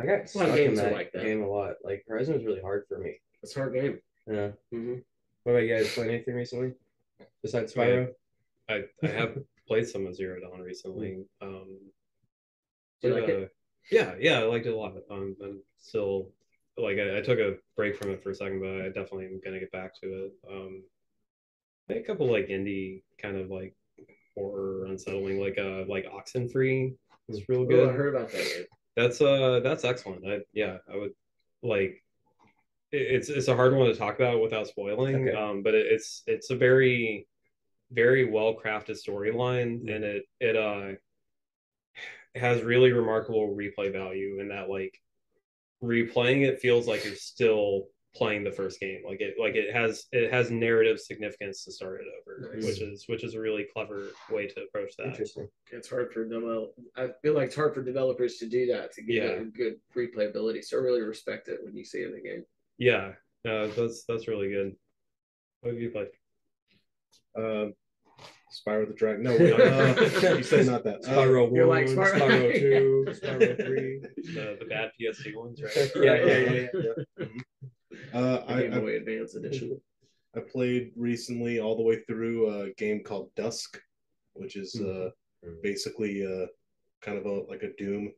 [0.01, 1.23] I got A lot of stuck in games are that, like that.
[1.23, 1.75] game a lot.
[1.85, 3.21] Like Horizon was really hard for me.
[3.43, 3.99] It's a hard game.
[4.27, 4.51] Yeah.
[4.71, 4.95] hmm
[5.45, 5.93] What about you guys?
[5.95, 6.73] Playing anything recently
[7.43, 8.09] besides Spyro?
[8.69, 9.37] I, I have
[9.69, 11.25] played some of Zero Dawn recently.
[11.43, 11.79] Um,
[13.03, 13.43] Do you but, like it?
[13.45, 13.49] uh,
[13.91, 14.95] Yeah, yeah, I liked it a lot.
[15.11, 16.29] Um, I'm still
[16.77, 19.41] like I, I took a break from it for a second, but I definitely am
[19.45, 20.33] gonna get back to it.
[20.51, 20.83] Um,
[21.89, 23.75] a couple like indie kind of like
[24.37, 26.95] horror unsettling, like uh like Oxenfree
[27.27, 27.95] was real Oh, I good.
[27.95, 28.65] heard about that game.
[29.03, 30.27] That's uh that's excellent.
[30.27, 31.13] I yeah, I would
[31.63, 32.03] like
[32.93, 35.29] it- it's it's a hard one to talk about without spoiling.
[35.29, 35.37] Okay.
[35.37, 37.27] Um, but it, it's it's a very
[37.91, 40.93] very well crafted storyline, and it it uh
[42.35, 45.01] has really remarkable replay value in that like
[45.83, 50.07] replaying it feels like you're still playing the first game like it like it has
[50.11, 52.64] it has narrative significance to start it over Nice.
[52.64, 55.49] which is which is a really clever way to approach that Interesting.
[55.70, 56.75] It's hard for develop.
[56.96, 59.31] I feel like it's hard for developers to do that to get Yeah.
[59.31, 60.64] a good replayability.
[60.64, 62.44] So I really respect it when you see it in the game.
[62.79, 63.12] yeah
[63.49, 64.75] uh, that's that's really good
[65.61, 66.09] what have you played
[67.37, 67.75] Um,
[68.51, 69.23] Spyro the Dragon.
[69.23, 70.96] No, wait, uh, you said not that.
[71.07, 74.01] Uh, Spyro You're One, like Spyro- Spyro Two, Spyro Three.
[74.35, 77.27] the, the bad ps2 ones right Yeah, yeah, yeah, yeah.
[78.14, 79.81] Uh, The I, Game I Advance Edition.
[80.37, 83.81] I played recently all the way through a game called Dusk,
[84.35, 85.11] which is uh,
[85.44, 85.62] Mhm.
[85.62, 86.46] basically uh,
[87.01, 88.12] kind of a like a Doom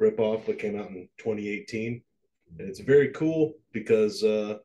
[0.00, 2.02] ripoff that came out in 2018.
[2.58, 4.58] And it's very cool because uh,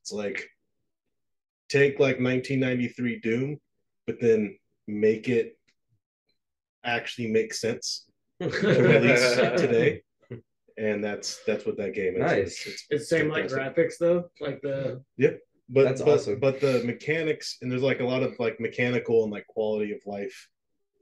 [0.00, 0.48] it's like
[1.68, 3.58] take like 1993 Doom,
[4.06, 5.58] but then make it
[6.84, 8.06] actually make sense
[8.40, 10.02] to release today.
[10.76, 12.20] And that's that's what that game is.
[12.20, 12.66] Nice.
[12.66, 15.00] It's, It's same like graphics though, like the
[15.68, 16.40] but That's but, awesome.
[16.40, 20.00] but the mechanics and there's like a lot of like mechanical and like quality of
[20.04, 20.48] life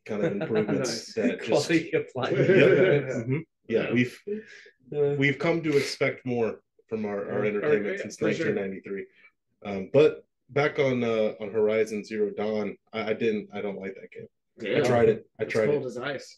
[0.07, 1.15] kind of improvements Nice.
[1.15, 2.33] that just Quality of life.
[2.39, 2.49] Yep.
[3.27, 3.41] Mhm.
[3.69, 3.93] yeah Yeah.
[3.93, 4.19] we've
[4.95, 8.55] Uh, we've come to expect more from our, our entertainment yeah, since for sure.
[8.55, 9.07] 1993
[9.65, 13.95] um, but back on uh, on horizon zero dawn I, I didn't i don't like
[13.95, 14.29] that game
[14.61, 16.29] yeah, i tried it i It's tried cold it as ice.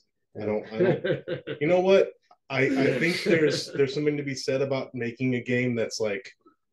[0.40, 2.12] i don't i don't you know what
[2.50, 6.30] I, I think there's there's something to be said about making a game that's like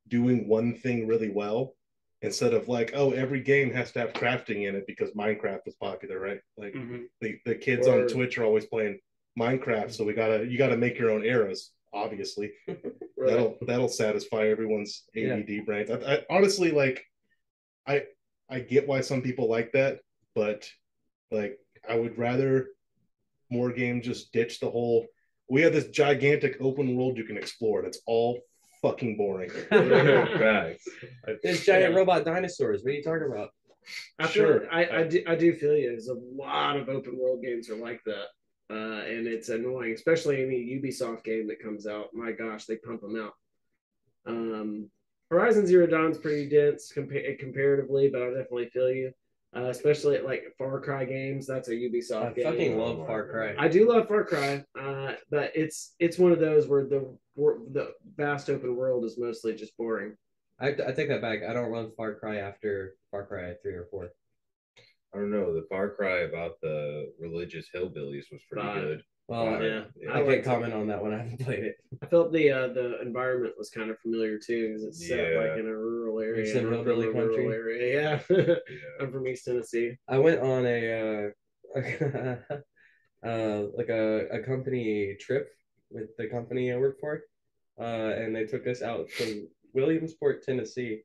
[0.08, 1.74] doing one thing really well
[2.22, 5.76] instead of like oh every game has to have crafting in it because minecraft was
[5.76, 7.06] popular right like Mhm.
[7.22, 9.00] the, the kids Or- on twitch are always playing
[9.40, 13.30] minecraft so we gotta you gotta make your own arrows obviously Right.
[13.30, 15.36] that'll that'll satisfy everyone's Yeah.
[15.36, 17.04] add brains I, I honestly like
[17.88, 18.04] i
[18.50, 20.00] i get why some people like that
[20.36, 20.70] but
[21.32, 21.58] like
[21.88, 22.68] i would rather
[23.50, 25.06] more games just ditch the whole
[25.52, 28.40] we have this gigantic open world you can explore and it's all
[28.82, 30.88] fucking boring Facts.
[31.44, 31.98] There's giant Yeah.
[32.00, 32.82] robot dinosaurs.
[32.84, 33.50] What are you talking about?
[34.18, 34.72] I feel, Sure.
[34.72, 35.90] I, I do I do feel you.
[35.90, 36.14] There's a
[36.46, 38.28] lot of open world games are like that,
[38.70, 42.08] uh, and it's annoying, especially any Ubisoft game that comes out.
[42.14, 43.34] My gosh, they pump them out.
[44.26, 44.90] Um,
[45.30, 49.12] Horizon Zero Dawn's pretty dense compa- comparatively, but I definitely feel you.
[49.54, 52.48] Uh, especially at like Far Cry games, that's a Ubisoft I game.
[52.48, 53.54] I fucking love Far Cry.
[53.58, 57.92] I do love Far Cry, uh, but it's it's one of those where the the
[58.16, 60.16] vast open world is mostly just boring.
[60.60, 61.40] I, I take that back.
[61.48, 64.12] I don't love Far Cry after Far Cry three or four.
[65.14, 65.54] I don't know.
[65.54, 68.82] The Far Cry about the religious hillbillies was pretty Five.
[68.82, 69.04] good.
[69.28, 69.84] Well, Five, yeah.
[70.10, 70.46] I I can't liked it.
[70.46, 71.14] comment on that one.
[71.14, 71.76] I haven't played it.
[72.02, 75.40] I felt the uh, the environment was kind of familiar too, because it's set Yeah.
[75.40, 76.44] like in a rural area.
[76.44, 77.46] It's in and hillbilly rural country?
[77.48, 78.22] area.
[78.30, 78.56] Yeah, Yeah.
[79.00, 79.98] I'm from East Tennessee.
[80.08, 81.32] I went on a
[81.76, 81.80] uh,
[83.28, 85.50] uh like a, a company trip
[85.90, 87.22] with the company I work for,
[87.80, 91.02] uh, and they took us out to Williamsport, Tennessee.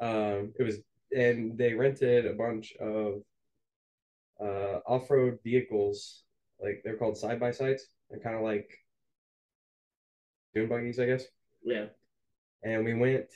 [0.00, 0.76] Um, it was
[1.16, 3.22] and they rented a bunch of
[4.40, 6.24] uh off-road vehicles,
[6.62, 7.86] like they're called side by sides.
[8.10, 8.70] They're kind of like
[10.54, 11.24] dune buggies, I guess.
[11.64, 11.86] Yeah,
[12.62, 13.26] and we went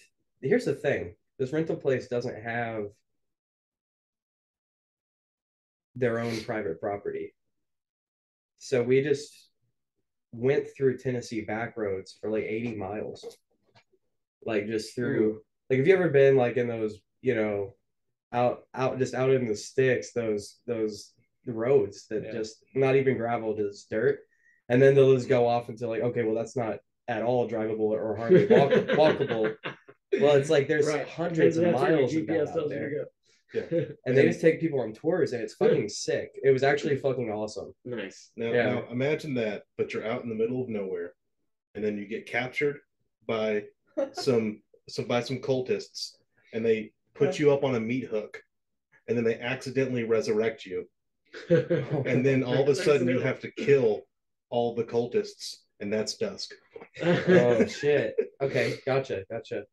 [0.42, 2.84] here's the thing this rental place doesn't have
[5.96, 7.34] their own private property
[8.58, 9.32] so we just
[10.32, 13.36] went through Tennessee back roads for like 80 miles.
[14.44, 17.74] Like just through like have you ever been like in those, you know,
[18.32, 21.12] out out just out in the sticks, those those
[21.46, 22.32] roads that Yeah.
[22.32, 24.20] just not even gravel, just dirt.
[24.68, 26.78] And then they'll just go off into like, okay, well that's not
[27.08, 29.54] at all drivable or hardly walk, walkable.
[30.20, 31.06] Well, it's like there's Right.
[31.08, 32.90] hundreds of And that's where your miles of that GPS out there.
[32.92, 33.04] Yeah.
[34.06, 36.30] And they just take people on tours and it's fucking sick.
[36.42, 37.74] It was actually fucking awesome.
[37.84, 38.30] Nice.
[38.36, 38.74] Now, Yeah.
[38.74, 41.14] now imagine that, but you're out in the middle of nowhere,
[41.74, 42.78] and then you get captured
[43.26, 43.64] by
[44.12, 46.12] some some by some cultists,
[46.52, 48.42] and they put you up on a meat hook,
[49.08, 50.88] and then they accidentally resurrect you,
[51.50, 54.02] and then all of a sudden you have to kill
[54.48, 56.54] all the cultists, and that's dusk.
[57.02, 58.14] Oh shit.
[58.40, 59.64] Okay, gotcha, gotcha.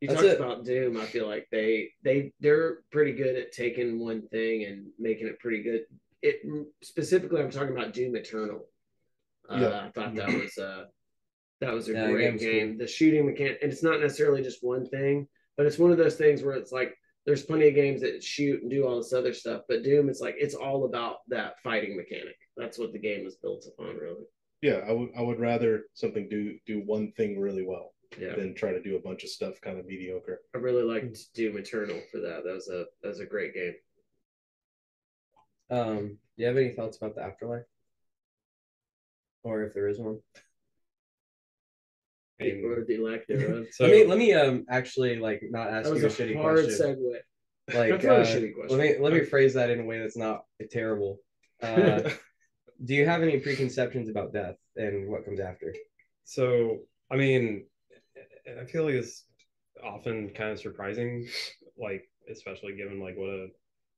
[0.00, 0.40] You That's talked it.
[0.40, 0.96] about Doom.
[0.96, 5.40] I feel like they they they're pretty good at taking one thing and making it
[5.40, 5.82] pretty good.
[6.22, 6.40] It
[6.82, 8.66] specifically, I'm talking about Doom Eternal.
[9.50, 9.80] Uh, Yeah.
[9.86, 10.84] I thought that was uh
[11.60, 12.78] that was a Yeah, the great game's game.
[12.78, 15.26] The shooting mechanic, and it's not necessarily just one thing,
[15.56, 16.94] but it's one of those things where it's like
[17.26, 20.20] there's plenty of games that shoot and do all this other stuff, but Doom, it's
[20.20, 22.36] like it's all about that fighting mechanic.
[22.56, 24.24] That's what the game is built upon, really.
[24.62, 28.54] Yeah, I would I would rather something do do one thing really well Yeah, than
[28.54, 30.40] try to do a bunch of stuff kind of mediocre.
[30.54, 32.42] I really liked Doom Eternal for that.
[32.44, 33.74] That was a that was a great game.
[35.70, 37.64] Um, do you have any thoughts about the afterlife?
[39.42, 40.20] Or if there is one?
[42.40, 43.66] I mean, or the lack thereof.
[43.72, 46.14] so let me let me um actually like not ask That was you a a
[46.14, 46.96] shitty hard question.
[46.96, 47.74] segue.
[47.74, 48.78] Like That's not a uh, shitty question.
[48.78, 51.18] let me let me phrase that in a way that's not terrible.
[51.62, 52.08] Uh,
[52.84, 55.74] do you have any preconceptions about death and what comes after?
[56.24, 56.78] So,
[57.10, 57.66] I mean,
[58.60, 59.24] I feel like it's
[59.84, 61.26] often kind of surprising,
[61.78, 63.48] like especially given like what a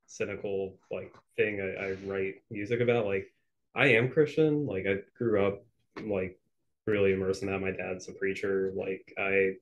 [0.07, 3.07] cynical like thing I, I write music about.
[3.07, 3.26] Like,
[3.74, 4.66] I am Christian.
[4.66, 5.64] Like, I grew up
[6.03, 6.38] like
[6.86, 7.61] really immersed in that.
[7.61, 8.72] My dad's a preacher.
[8.76, 9.53] Like, I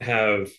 [0.00, 0.50] have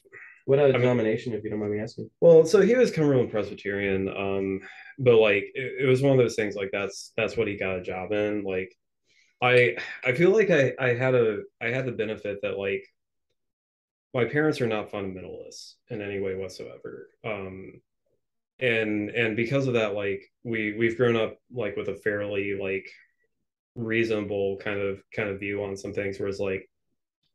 [0.46, 2.10] What a mean- denomination, if you don't mind me asking.
[2.20, 4.60] well, so he was Cumberland Presbyterian, um,
[5.00, 7.78] but like it, it was one of those things like that's that's what he got
[7.78, 8.44] a job in.
[8.44, 8.72] Like
[9.42, 12.86] I I feel like I I had a I had the benefit that like
[14.14, 17.10] my parents are not fundamentalists in any way whatsoever.
[17.24, 17.82] Um
[18.60, 22.88] and and because of that, like we we've grown up like with a fairly like
[23.76, 26.70] reasonable kind of kind of view on some things, whereas like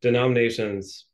[0.02, 1.06] denominations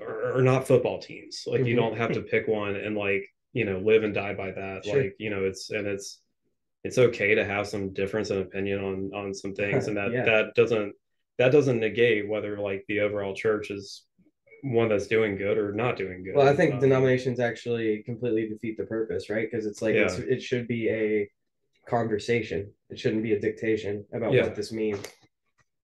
[0.00, 1.44] are, are not football teams.
[1.46, 1.78] Like you Mhm.
[1.78, 4.84] don't have to pick one and like you know live and die by that.
[4.84, 5.02] Sure.
[5.02, 6.20] Like you know it's and it's
[6.82, 10.24] it's okay to have some difference in opinion on on some things, and that Yeah.
[10.24, 10.94] that doesn't
[11.38, 14.04] that doesn't negate whether like the overall church is
[14.64, 16.34] one that's doing good or not doing good.
[16.34, 19.46] Well, I think Um, denominations actually completely defeat the purpose, right?
[19.50, 21.30] Because it's like it's, it should be a
[21.86, 22.72] conversation.
[22.88, 24.44] It shouldn't be a dictation about Yeah.
[24.44, 25.02] what this means.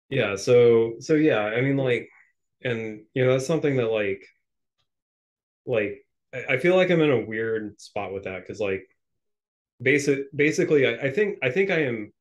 [0.09, 2.09] yeah so so yeah i mean like
[2.62, 4.22] and you know that's something that like
[5.66, 5.93] like
[6.33, 8.85] i I feel like i'm in a weird spot with that because like
[9.83, 12.12] basic basically I, I think i think i am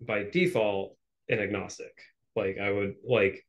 [0.00, 0.96] by default
[1.28, 1.94] an agnostic
[2.36, 3.44] like i would like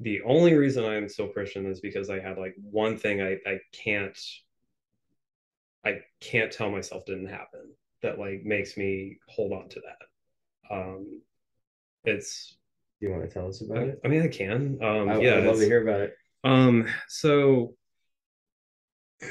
[0.00, 3.36] the only reason i am still christian is because i had like one thing i
[3.46, 4.18] i can't
[5.84, 7.72] i can't tell myself didn't happen
[8.02, 11.20] that like makes me hold on to that um
[12.04, 12.56] it's
[13.00, 14.00] Do you want to tell us about I, it?
[14.04, 14.78] I mean, I can.
[14.82, 16.16] Um, I, yeah, I'd love to hear about it.
[16.44, 17.74] Um, so,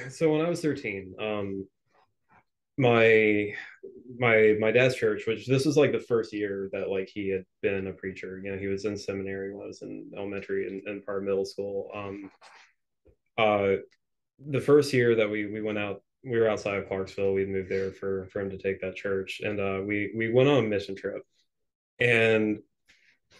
[0.09, 1.67] so when I was thirteen, um,
[2.77, 3.53] my
[4.17, 7.45] my my dad's church, which this was like the first year that like he had
[7.61, 8.41] been a preacher.
[8.43, 11.23] You know, he was in seminary when I was in elementary and, and part of
[11.23, 11.89] middle school.
[11.93, 12.31] Um,
[13.37, 13.77] uh,
[14.45, 17.33] the first year that we we went out, we were outside of Clarksville.
[17.33, 20.49] We moved there for for him to take that church, and uh, we we went
[20.49, 21.23] on a mission trip,
[21.99, 22.59] and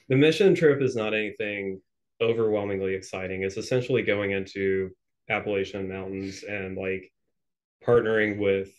[0.08, 1.82] the mission trip is not anything
[2.22, 3.44] overwhelmingly exciting.
[3.44, 4.92] It's essentially going into
[5.30, 7.12] Appalachian Mountains and like
[7.86, 8.70] partnering with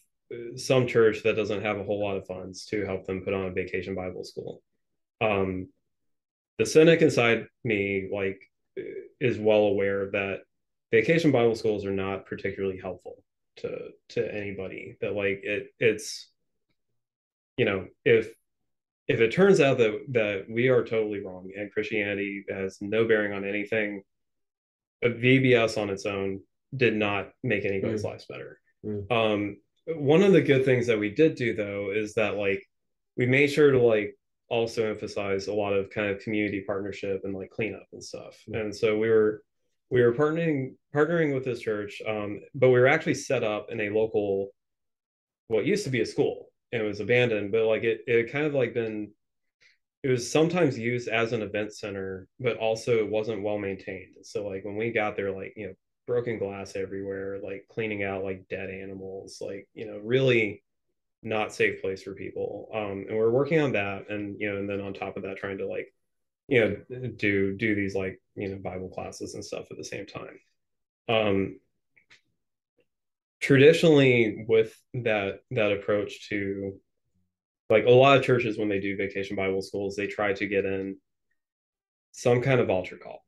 [0.56, 3.46] some church that doesn't have a whole lot of funds to help them put on
[3.46, 4.62] a vacation Bible school.
[5.20, 5.68] Um,
[6.58, 8.40] the cynic inside me like
[9.20, 10.40] is well aware that
[10.90, 13.22] vacation Bible schools are not particularly helpful
[13.58, 14.96] to to anybody.
[15.00, 16.30] That like it it's
[17.56, 18.32] you know if
[19.08, 23.32] if it turns out that that we are totally wrong and Christianity has no bearing
[23.32, 24.02] on anything,
[25.04, 26.40] uh, VBS on its own
[26.74, 28.60] did not make anybody's lives better.
[28.84, 29.10] Mm.
[29.10, 29.56] Um,
[29.86, 32.62] one of the good things that we did do though is that like
[33.16, 34.16] we made sure to like
[34.48, 38.36] also emphasize a lot of kind of community partnership and like cleanup and stuff.
[38.48, 38.60] Mm.
[38.60, 39.42] And so we were
[39.90, 43.80] we were partnering partnering with this church, um, but we were actually set up in
[43.80, 44.50] a local
[45.48, 48.46] what used to be a school and it was abandoned, but like it it kind
[48.46, 49.12] of like been
[50.02, 54.14] it was sometimes used as an event center, but also it wasn't well maintained.
[54.22, 55.74] So like when we got there, like you know,
[56.06, 60.62] broken glass everywhere, like cleaning out like dead animals, like you know, really
[61.22, 62.68] not safe place for people.
[62.72, 65.38] Um, and we're working on that, and you know, and then on top of that,
[65.38, 65.92] trying to like
[66.48, 70.06] you know do do these like you know Bible classes and stuff at the same
[70.06, 70.38] time.
[71.08, 71.60] Um,
[73.40, 76.80] traditionally, with that that approach to
[77.68, 80.64] like a lot of churches when they do vacation bible schools they try to get
[80.64, 80.96] in
[82.12, 83.24] some kind of altar call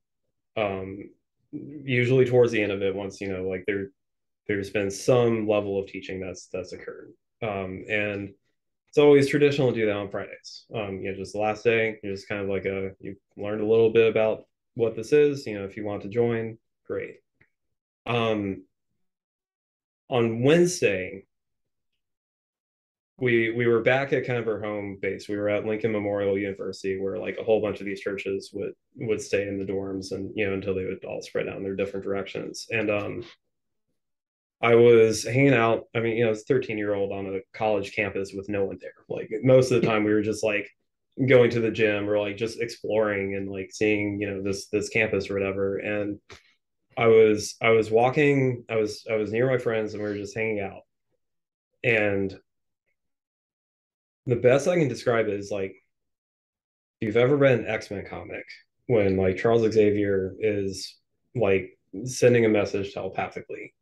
[0.56, 1.10] um
[1.52, 3.88] usually towards the end of it once you know like there
[4.46, 7.12] there's been some level of teaching that's that's occurred.
[7.42, 8.30] Um and
[8.88, 10.64] it's always traditional to do that on fridays.
[10.74, 13.60] Um you know just the last day you just kind of like a you learned
[13.60, 14.44] a little bit about
[14.74, 17.16] what this is you know if you want to join great.
[18.06, 18.64] Um
[20.10, 21.24] on wednesday
[23.20, 25.28] we we were back at kind of our home base.
[25.28, 28.72] We were at Lincoln Memorial University, where like a whole bunch of these churches would
[28.96, 31.64] would stay in the dorms, and you know until they would all spread out in
[31.64, 32.66] their different directions.
[32.70, 33.24] And um,
[34.62, 35.84] I was hanging out.
[35.96, 38.64] I mean, you know, I was 13 year old on a college campus with no
[38.64, 38.92] one there.
[39.08, 40.68] Like most of the time, we were just like
[41.28, 44.90] going to the gym or like just exploring and like seeing you know this this
[44.90, 45.78] campus or whatever.
[45.78, 46.20] And
[46.96, 48.64] I was I was walking.
[48.68, 50.82] I was I was near my friends, and we were just hanging out.
[51.82, 52.38] And
[54.28, 55.74] the best I can describe is like
[57.00, 58.44] if you've ever read an X-Men comic
[58.86, 60.96] when like Charles Xavier is
[61.34, 63.74] like sending a message telepathically.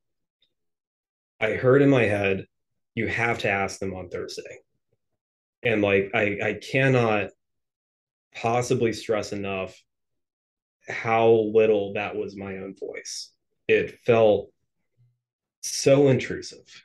[1.40, 2.46] I heard in my head,
[2.94, 4.60] you have to ask them on Thursday.
[5.64, 7.30] And like I I cannot
[8.36, 9.76] possibly stress enough
[10.88, 13.32] how little that was my own voice.
[13.66, 14.52] It felt
[15.62, 16.84] so intrusive.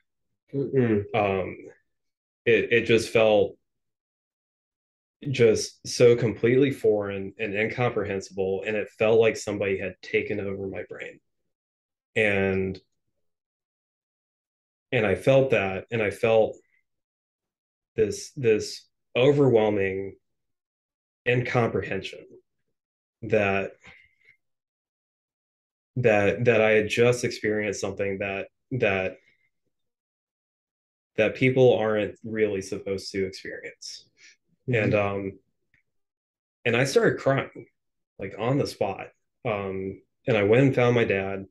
[0.51, 1.03] Mm.
[1.13, 1.57] Um
[2.45, 3.55] it it just felt
[5.29, 10.83] just so completely foreign and incomprehensible and it felt like somebody had taken over my
[10.89, 11.19] brain.
[12.15, 12.79] And
[14.91, 16.57] and i felt that and i felt
[17.95, 18.85] this this
[19.15, 20.15] overwhelming
[21.27, 22.25] incomprehension
[23.23, 23.71] that
[25.97, 29.17] that that i had just experienced something that that
[31.17, 34.05] that people aren't really supposed to experience.
[34.69, 34.83] Mm-hmm.
[34.83, 35.39] And um
[36.65, 37.65] and I started crying
[38.19, 39.07] like on the spot.
[39.45, 41.45] Um and I went and found my dad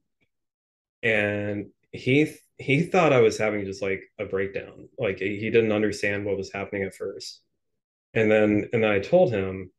[1.02, 4.88] and he he thought I was having just like a breakdown.
[4.98, 7.40] Like he didn't understand what was happening at first.
[8.14, 9.70] And then and then I told him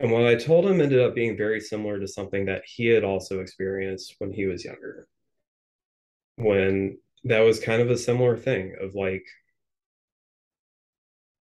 [0.00, 3.04] and what I told him ended up being very similar to something that he had
[3.04, 5.06] also experienced when he was younger.
[6.36, 9.24] When that was kind of a similar thing of like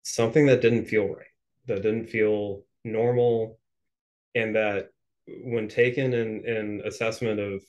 [0.04, 1.26] something that didn't feel right,
[1.68, 3.60] that didn't feel normal,
[4.36, 4.90] and that
[5.28, 7.62] when taken in in assessment of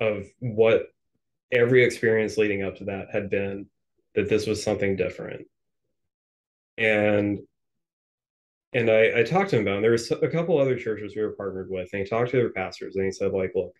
[0.00, 0.88] of what
[1.52, 3.66] every experience leading up to that had been,
[4.14, 5.46] that this was something different.
[6.78, 7.40] And
[8.72, 9.82] and I, I talked to him about it.
[9.82, 12.52] There was a couple other churches we were partnered with, and he talked to their
[12.52, 13.74] pastors, and he said, like, look,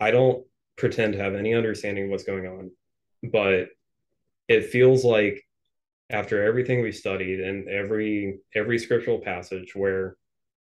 [0.00, 0.46] I don't
[0.76, 2.70] pretend to have any understanding of what's going on,
[3.22, 3.68] but
[4.48, 5.42] it feels like
[6.10, 10.16] after everything we've studied and every every scriptural passage where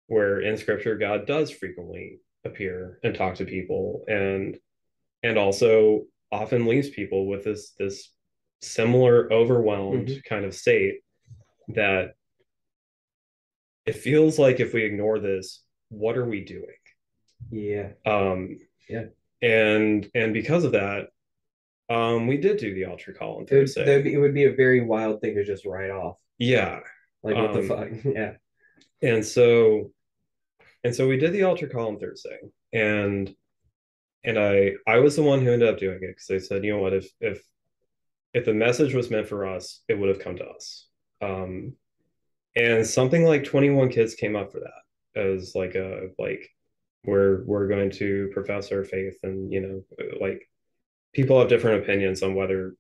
[0.07, 4.59] where in scripture God does frequently appear and talk to people and
[5.22, 8.12] and also often leaves people with this this
[8.62, 10.28] similar overwhelmed mm-hmm.
[10.28, 11.01] kind of state
[11.68, 12.14] that
[13.86, 16.66] it feels like if we ignore this what are we doing?
[17.51, 17.90] Yeah.
[18.05, 19.07] Um yeah
[19.43, 21.09] and and because of that
[21.88, 24.45] um we did do the altar call on thursday it would, be, it would be
[24.45, 26.18] a very wild thing to just write off.
[26.38, 26.80] Yeah.
[27.22, 27.88] Like what um, the fuck?
[28.05, 28.32] Yeah.
[29.03, 29.93] and so
[30.84, 32.38] and so we did the altar call on thursday.
[32.72, 33.34] And
[34.22, 36.72] and i i was the one who ended up doing it because they said you
[36.72, 36.93] know what?
[36.95, 37.43] If if
[38.32, 40.86] if the message was meant for us it would have come to us.
[41.20, 41.74] Um
[42.57, 46.49] and something like 21 kids came up for that as like a like
[47.05, 50.48] we're we're going to profess our faith and you know like
[51.12, 52.74] people have different opinions on whether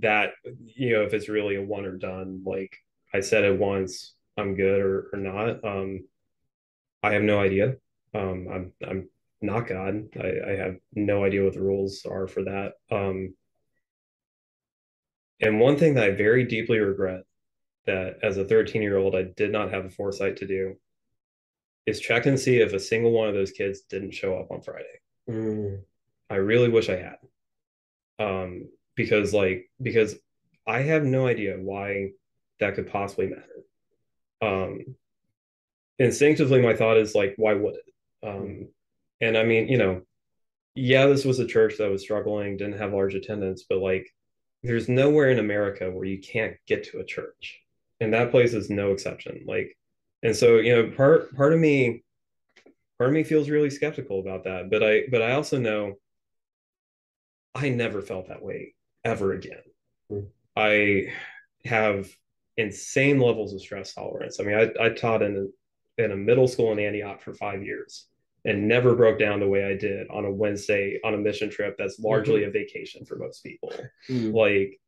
[0.00, 0.32] that
[0.66, 2.42] you know if it's really a one or done.
[2.44, 2.76] Like
[3.12, 5.64] i said it once i'm good or, or not.
[5.64, 6.04] Um
[7.02, 7.74] i have no idea.
[8.14, 9.08] Um i'm i'm
[9.40, 10.08] not god.
[10.20, 12.72] I, I have no idea what the rules are for that.
[12.90, 13.34] Um
[15.40, 17.24] and one thing that i very deeply regret
[17.86, 20.76] that as a 13 year old i did not have the foresight to do
[21.86, 24.62] is check and see if a single one of those kids didn't show up on
[24.62, 25.00] Friday.
[25.28, 25.80] Mm.
[26.30, 27.16] I really wish I had.
[28.18, 30.14] Um, because like because
[30.66, 32.12] I have no idea why
[32.60, 33.64] that could possibly matter.
[34.40, 34.96] Um,
[35.98, 38.26] instinctively, my thought is like, why would it?
[38.26, 38.68] Um,
[39.20, 40.02] and I mean, you know,
[40.74, 44.06] yeah, this was a church that was struggling, didn't have large attendance, but like,
[44.62, 47.60] there's nowhere in America where you can't get to a church,
[48.00, 49.44] and that place is no exception.
[49.46, 49.76] Like,
[50.24, 52.02] and so you know, part part of me,
[52.98, 55.94] part of me feels really skeptical about that, but I but I also know
[57.54, 59.62] I never felt that way ever again.
[60.10, 60.26] Mm.
[60.56, 61.12] I
[61.64, 62.08] have
[62.56, 64.40] insane levels of stress tolerance.
[64.40, 65.50] I mean, I, I taught in
[65.98, 68.06] a, in a middle school in Antioch for five years
[68.44, 71.76] and never broke down the way I did on a Wednesday on a mission trip
[71.78, 72.50] that's largely mm-hmm.
[72.50, 73.72] a vacation for most people.
[74.08, 74.34] Mm.
[74.34, 74.80] Like,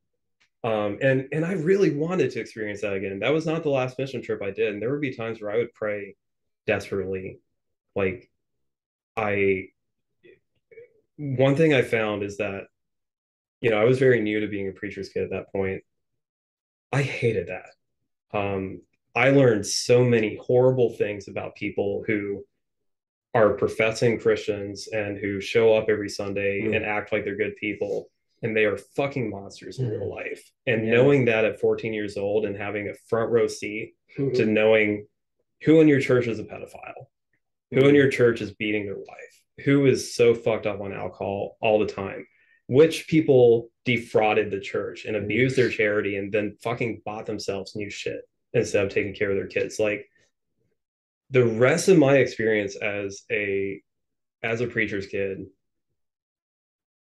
[0.67, 3.21] um, and and I really wanted to experience that again.
[3.21, 5.53] That was not the last mission trip I did, and there would be times where
[5.53, 6.17] I would pray
[6.67, 7.39] desperately,
[7.95, 8.29] like
[9.17, 9.69] I.
[11.19, 12.65] One thing I found is that,
[13.61, 15.83] you know, I was very new to being a preacher's kid at that point,
[16.93, 18.39] I hated that.
[18.39, 18.83] Um,
[19.15, 22.45] I learned so many horrible things about people who
[23.35, 26.77] are professing Christians and who show up every Sunday mm.
[26.77, 28.11] and act like they're good people
[28.43, 29.93] and they are fucking monsters in mm.
[29.93, 30.51] real life.
[30.67, 30.95] And yeah.
[30.95, 34.35] knowing that at 14 years old and having a front row seat mm-hmm.
[34.35, 35.07] to knowing
[35.63, 37.07] who in your church is a pedophile,
[37.71, 37.95] who in mm-hmm.
[37.95, 41.87] your church is beating their wife, who is so fucked up on alcohol all the
[41.87, 42.27] time,
[42.67, 47.89] which people defrauded the church and abused their charity and then fucking bought themselves new
[47.89, 48.21] shit
[48.53, 50.09] instead of taking care of their kids like
[51.31, 53.81] the rest of my experience as a
[54.43, 55.47] as a preacher's kid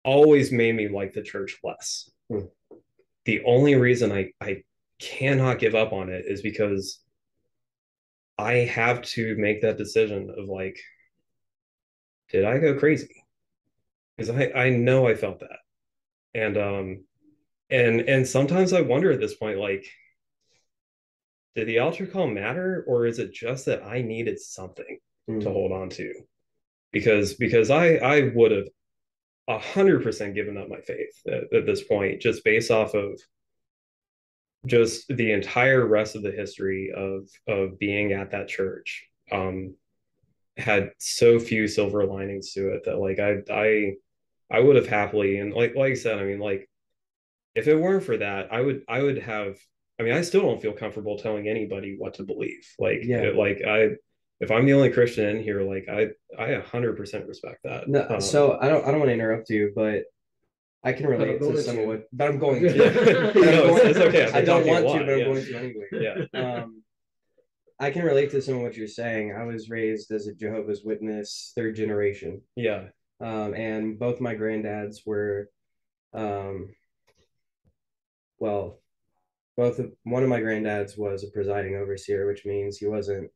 [0.05, 2.49] always made me like the church less mm.
[3.25, 4.63] the only reason i i
[5.01, 7.01] cannot give up on it is because
[8.39, 10.79] i have to make that decision of like
[12.31, 13.23] did i go crazy
[14.17, 15.59] because I I know I felt that,
[16.35, 17.05] and um,
[17.71, 19.85] and and sometimes I wonder at this point, like,
[21.55, 24.99] did the altar call matter, or is it just that I needed something
[25.29, 25.41] mm.
[25.43, 26.13] to hold on to?
[26.93, 28.69] Because because I I would have
[29.49, 33.21] a hundred percent given up my faith at, at this point, just based off of
[34.67, 39.75] just the entire rest of the history of of being at that church um
[40.57, 43.95] had so few silver linings to it that like I I
[44.51, 46.69] I would have happily and like like I said, I mean like
[47.55, 49.57] if it weren't for that, I would I would have
[49.99, 52.67] I mean I still don't feel comfortable telling anybody what to believe.
[52.79, 53.31] Like yeah.
[53.35, 53.93] like I
[54.43, 57.89] if I'm the only Christian in here, like I I hundred percent respect that.
[57.89, 60.03] No, um, so I don't I don't want to interrupt you, but
[60.83, 62.69] I can relate to some of what, but I'm going to.
[62.77, 64.31] no, it's, it's, okay.
[64.33, 65.87] I don't want to, but I'm going to anyway.
[65.93, 66.25] Yeah.
[66.63, 66.83] Um,
[67.79, 69.35] I can relate to some of what you're saying.
[69.37, 72.43] I was raised as a Jehovah's Witness, third generation.
[72.55, 72.89] Yeah.
[73.21, 75.49] Um, and both my granddads were,
[76.15, 76.69] um,
[78.39, 78.81] well,
[79.57, 83.31] both of, one of my granddads was a presiding overseer, which means he wasn't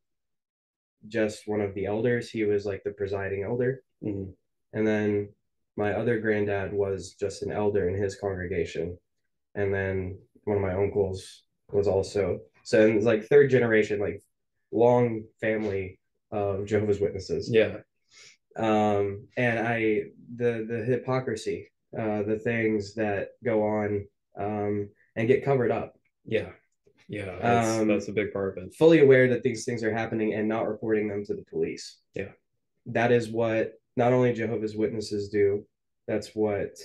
[1.07, 3.83] just one of the elders; he was like the presiding elder.
[4.03, 4.31] Mm-hmm.
[4.73, 5.29] And then
[5.75, 8.97] my other granddad was just an elder in his congregation,
[9.55, 14.21] and then one of my uncles was also so it's like third generation, like
[14.71, 15.99] long family
[16.31, 17.49] of Jehovah's Witnesses.
[17.51, 17.77] Yeah
[18.57, 20.03] um, and I
[20.35, 25.97] the the hypocrisy, uh, the things that go on um, and get covered up.
[26.25, 26.49] Yeah,
[27.07, 28.75] yeah, that's, um, that's a big part of it.
[28.75, 31.97] Fully aware that these things are happening and not reporting them to the police.
[32.13, 32.31] Yeah,
[32.87, 35.65] that is what not only Jehovah's Witnesses do.
[36.07, 36.77] That's what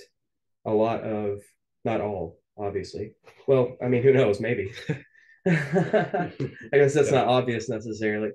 [0.65, 1.39] a lot of,
[1.85, 3.13] not all, obviously.
[3.47, 4.41] Well, I mean, who knows?
[4.41, 4.71] Maybe.
[5.47, 6.31] I
[6.71, 7.19] guess that's yeah.
[7.19, 8.31] not obvious necessarily.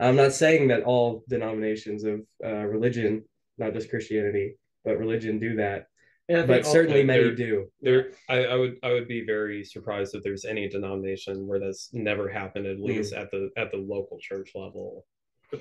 [0.00, 3.24] I'm not saying that all denominations of uh, religion,
[3.58, 5.86] not just Christianity, but religion do that.
[6.28, 7.66] Yeah, but certainly many do.
[7.82, 11.90] There, I, I, would, I would be very surprised if there's any denomination where that's
[11.92, 13.20] never happened, at least mm.
[13.20, 15.04] at the at the local church level.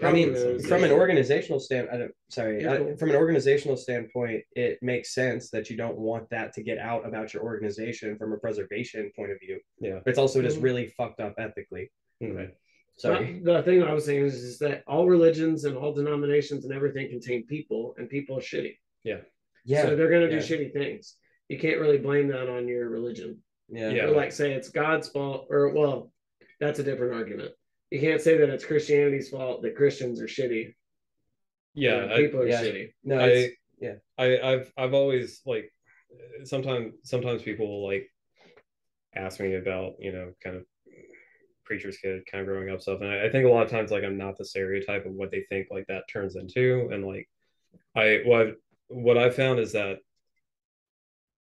[0.02, 2.98] I mean, from an organizational stand, I don't, sorry, yeah, cool.
[2.98, 7.06] from an organizational standpoint, it makes sense that you don't want that to get out
[7.06, 9.60] about your organization from a preservation point of view.
[9.80, 10.66] Yeah, but it's also just mm-hmm.
[10.66, 11.92] really fucked up ethically.
[12.22, 12.56] Right.
[12.98, 13.42] Sorry.
[13.44, 16.74] The, the thing I was saying is, is that all religions and all denominations and
[16.74, 18.78] everything contain people, and people are shitty.
[19.04, 19.18] Yeah.
[19.66, 19.84] Yeah.
[19.84, 21.16] So they're going to do shitty things.
[21.50, 23.40] You can't really blame that on your religion.
[23.70, 23.90] Yeah.
[23.90, 24.04] yeah.
[24.04, 26.12] Or like say it's God's fault, or well,
[26.60, 27.52] that's a different argument.
[27.92, 30.74] You can't say that it's Christianity's fault that Christians are shitty.
[31.74, 32.64] Yeah, I, people are yeah.
[32.64, 32.94] shitty.
[33.04, 33.50] No, I,
[33.80, 33.96] yeah.
[34.18, 35.72] I, I've I've always like
[36.44, 38.10] sometimes sometimes people like
[39.16, 40.64] ask me about you know kind of
[41.66, 43.90] preacher's kid kind of growing up stuff and I, I, think a lot of times
[43.90, 47.30] like i'm not the stereotype of what they think like that turns into and like
[47.96, 48.56] i well I've,
[48.94, 49.98] what i found is that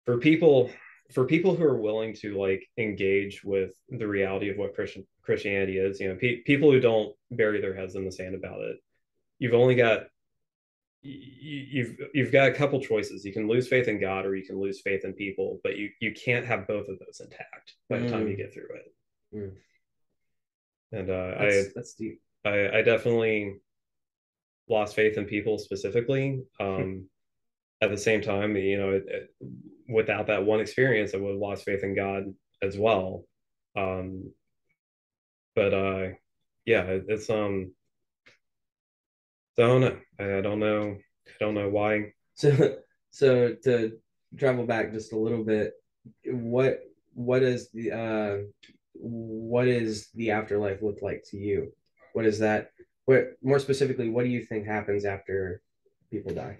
[0.06, 0.72] for people
[1.12, 5.78] for people who are willing to like engage with the reality of what Christian Christianity
[5.80, 8.78] is, you know, pe- people who don't bury their heads in the sand about it,
[9.40, 10.02] you've only got
[11.02, 13.26] you've you've got a couple choices.
[13.26, 15.90] You can lose faith in God or you can lose faith in people, but you
[16.00, 18.38] you can't have both of those intact by the time you Mm.
[18.38, 18.94] get through it.
[19.36, 19.52] Mm.
[20.92, 22.22] And uh, That's, that's deep.
[22.46, 23.56] I, I I definitely
[24.68, 26.44] lost faith in people specifically.
[26.60, 27.10] Um,
[27.82, 29.30] at the same time, you know, it, it-
[29.92, 32.26] without that one experience, I would have lost faith in God
[32.62, 33.26] as well.
[33.76, 34.32] Um,
[35.56, 36.08] but uh,
[36.66, 37.72] yeah, it, it's um,
[39.56, 39.98] so I don't know.
[40.20, 40.98] I, don't know.
[41.28, 42.14] I don't know why.
[42.36, 42.78] So,
[43.12, 43.98] so to
[44.38, 45.74] travel back just a little bit,
[46.26, 46.82] what
[47.14, 48.38] what is the uh,
[48.94, 51.74] what is the afterlife look like to you?
[52.14, 52.72] What is that?
[53.06, 55.62] What more specifically, what do you think happens after
[56.12, 56.60] people die?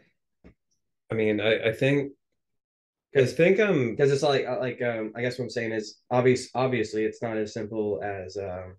[1.12, 2.14] I mean, I, I think
[3.16, 6.00] I Because think um because it's like like um, I guess what I'm saying is
[6.12, 6.50] obvious.
[6.54, 8.78] Obviously, it's not as simple as um,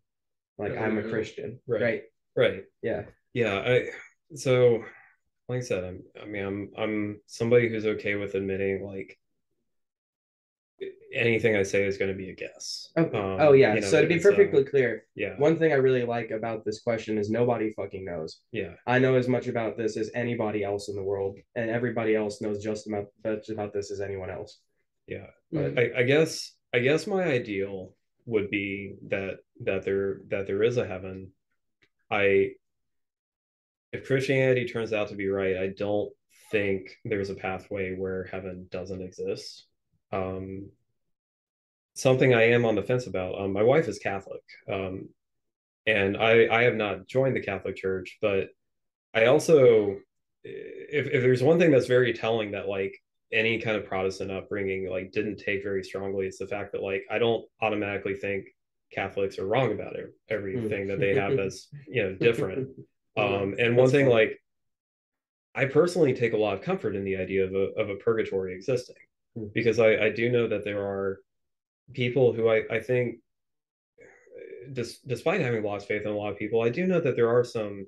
[0.59, 1.83] like I'm a Christian, Right.
[1.83, 2.03] right?
[2.37, 2.65] right.
[2.83, 3.05] Yeah.
[3.35, 3.91] Yeah, I
[4.37, 4.85] so
[5.49, 9.20] like I said, I'm I mean I'm I'm somebody who's okay with admitting like
[11.13, 12.89] anything I say is going to be a guess.
[12.97, 13.75] Oh, Um, oh yeah.
[13.75, 16.65] you know, so to be um, perfectly clear, yeah, one thing I really like about
[16.65, 18.41] this question is nobody fucking knows.
[18.53, 22.15] yeah, I know as much about this as anybody else in the world, and everybody
[22.15, 24.59] else knows just about much about this as anyone else.
[25.07, 25.27] yeah.
[25.53, 27.95] But I, I guess I guess my ideal
[28.27, 31.33] would be that that there that there is a heaven.
[32.11, 32.51] I
[33.93, 36.13] if Christianity turns out to be right, I don't
[36.53, 39.67] think there's a pathway where heaven doesn't exist.
[40.13, 40.71] Um,
[41.95, 43.41] something I am on the fence about.
[43.41, 45.09] Um, my wife is Catholic, um,
[45.87, 48.49] and I I have not joined the Catholic Church, but
[49.15, 49.97] I also
[50.45, 52.95] if if there's one thing that's very telling that like
[53.33, 57.03] any kind of Protestant upbringing like didn't take very strongly, it's the fact that like
[57.11, 58.47] I don't automatically think
[58.93, 62.69] Catholics are wrong about it, everything that they have that's you know different.
[63.17, 64.41] Um, and one thing like
[65.55, 68.55] I personally take a lot of comfort in the idea of a of a purgatory
[68.55, 68.97] existing
[69.37, 69.47] Hmm.
[69.55, 71.21] because I, I do know that there are
[71.93, 73.17] people who I, I think
[74.73, 77.29] dis, despite having lost faith in a lot of people, I do know that there
[77.31, 77.87] are some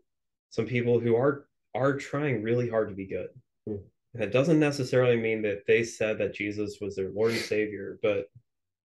[0.51, 3.29] some people who are are trying really hard to be good.
[3.67, 3.77] Hmm.
[4.15, 8.27] That doesn't necessarily mean that they said that Jesus was their Lord and Savior, but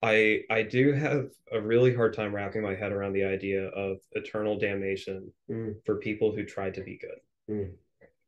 [0.03, 3.99] I I do have a really hard time wrapping my head around the idea of
[4.13, 5.75] eternal damnation Mm.
[5.85, 7.21] for people who tried to be good.
[7.51, 7.73] Mm.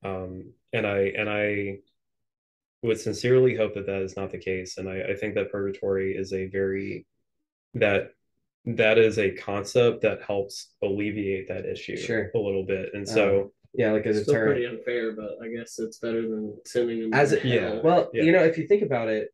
[0.04, 1.78] Um, and I and I
[2.82, 4.78] would sincerely hope that that is not the case.
[4.78, 7.06] And I, I think that purgatory is a very
[7.74, 8.10] that
[8.64, 12.30] that is a concept that helps alleviate that issue Sure.
[12.34, 12.90] a little bit.
[12.94, 16.22] And so yeah, like as a It's still pretty unfair, but I guess it's better
[16.22, 17.80] than sending them As to it- Yeah.
[17.82, 18.22] Well, Yeah.
[18.24, 19.28] you know, if you think about it,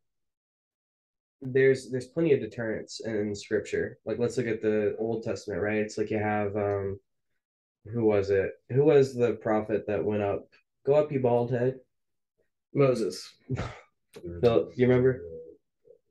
[1.40, 3.98] there's there's plenty of deterrence in scripture.
[4.04, 5.78] Like let's look at the Old Testament, right?
[5.78, 7.00] It's like you have um
[7.92, 8.52] who was it?
[8.70, 10.46] Who was the prophet that went up?
[10.86, 11.80] Go up, you bald head.
[12.74, 13.28] Moses.
[14.40, 15.22] Phil, you remember?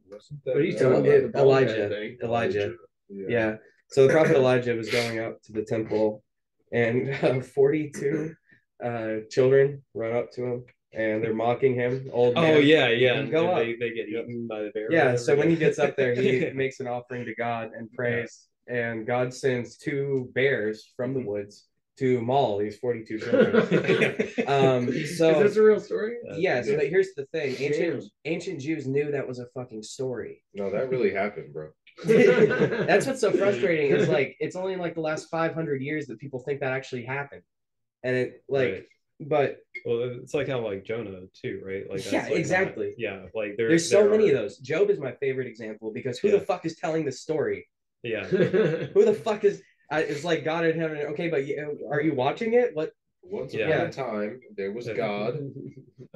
[0.10, 1.08] Wasn't What are you that, talking Uh, about?
[1.10, 2.24] it- The bald head Elijah.
[2.24, 2.74] Elijah.
[3.10, 3.26] Yeah.
[3.30, 3.56] Yeah.
[3.90, 6.24] So the prophet Elijah was going up to the temple,
[6.72, 8.34] and uh, 42
[8.84, 12.10] uh, children run up to him, and they're mocking him.
[12.14, 12.56] Old man.
[12.56, 13.22] Oh yeah, yeah.
[13.24, 13.58] Go up.
[13.58, 14.92] they, they get eaten by the bear.
[14.92, 18.48] Yeah, so when he gets up there, he makes an offering to God and prays,
[18.68, 21.68] and God sends two bears from the woods
[22.02, 23.56] to maul these 42 children.
[24.48, 26.18] um, Is so this a real story?
[26.38, 26.90] yeah, so Yeah.
[26.90, 28.10] here's the thing: ancient Damn.
[28.26, 30.44] ancient Jews knew that was a fucking story.
[30.54, 31.70] No, that really happened, bro.
[32.06, 36.40] That's what's so frustrating is like it's only like the last 500 years that people
[36.40, 37.44] think that actually happened,
[38.04, 38.84] and it like, Right.
[39.20, 41.84] but Well, it's like how like Jonah too, right?
[41.90, 42.94] Like that's Yeah, like not- exactly.
[42.98, 44.58] yeah, like there, there's so there many are- of those.
[44.58, 46.38] Job is my favorite example because who Yeah.
[46.40, 47.68] the fuck is telling the story?
[48.04, 49.62] Yeah, Who the fuck is?
[49.92, 50.98] I, it's like God in heaven.
[50.98, 52.72] Okay, but you, are you watching it?
[52.74, 52.92] What?
[53.24, 53.84] Once Yeah.
[53.84, 54.94] a time, there was Yeah.
[54.94, 55.40] God.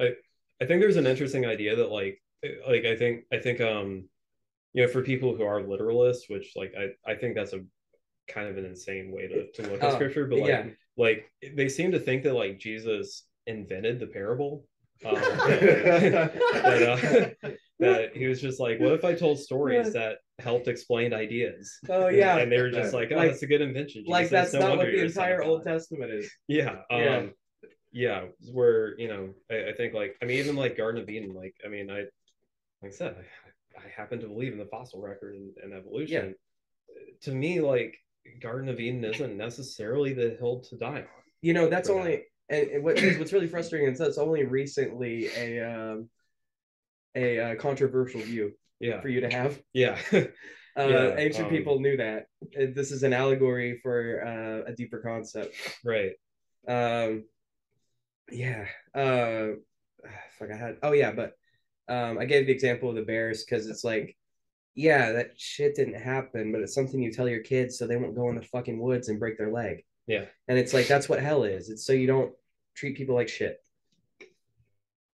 [0.00, 2.20] I think there's an interesting idea that like
[2.66, 4.08] like I think I think um
[4.72, 7.64] you know for people who are literalists, which like I I think that's a
[8.28, 10.66] kind of an insane way to, to look at Oh, scripture, but like yeah.
[10.96, 14.64] like they seem to think that like Jesus invented the parable.
[15.04, 15.14] Um,
[15.94, 16.32] that,
[17.42, 17.48] uh,
[17.78, 21.78] that he was just like, what if I told stories that helped explain ideas?
[21.88, 24.04] Oh yeah, and they were just like, oh, Like- that's a good invention.
[24.06, 26.30] like that's No not what the you're a son of entire Old Testament is.
[26.48, 26.76] Yeah.
[26.90, 27.26] Um, Yeah.
[27.92, 28.24] yeah.
[28.52, 31.54] Where, you know, I, I think like, I mean, even like Garden of Eden, like,
[31.64, 32.00] I mean, I,
[32.82, 36.34] like I said, I, I happen to believe in the fossil record and, and evolution.
[37.22, 37.96] To me, like,
[38.40, 41.04] Garden of Eden isn't necessarily the hill to die on.
[41.42, 45.60] You know, that's only and, and what, what's really frustrating is that's only recently a
[45.60, 46.08] um,
[47.14, 48.52] a uh, controversial view.
[48.80, 49.00] Yeah.
[49.00, 49.60] for you to have.
[49.72, 49.98] Yeah.
[50.78, 52.26] Uh, Yeah, ancient um, people knew that.
[52.54, 55.54] Uh, This is an allegory for uh, a deeper concept.
[55.82, 56.12] right.
[56.68, 57.24] Um,
[58.30, 58.66] yeah.
[58.94, 59.56] Uh,
[60.38, 60.76] fuck, I had.
[60.82, 61.32] Oh yeah, but
[61.88, 64.18] um, I gave the example of the bears because it's like,
[64.74, 68.14] yeah, that shit didn't happen, but it's something you tell your kids so they won't
[68.14, 69.82] go in the fucking woods and break their leg.
[70.06, 70.26] Yeah.
[70.48, 71.70] And it's like that's what hell is.
[71.70, 72.32] It's so you don't
[72.74, 73.56] treat people like shit.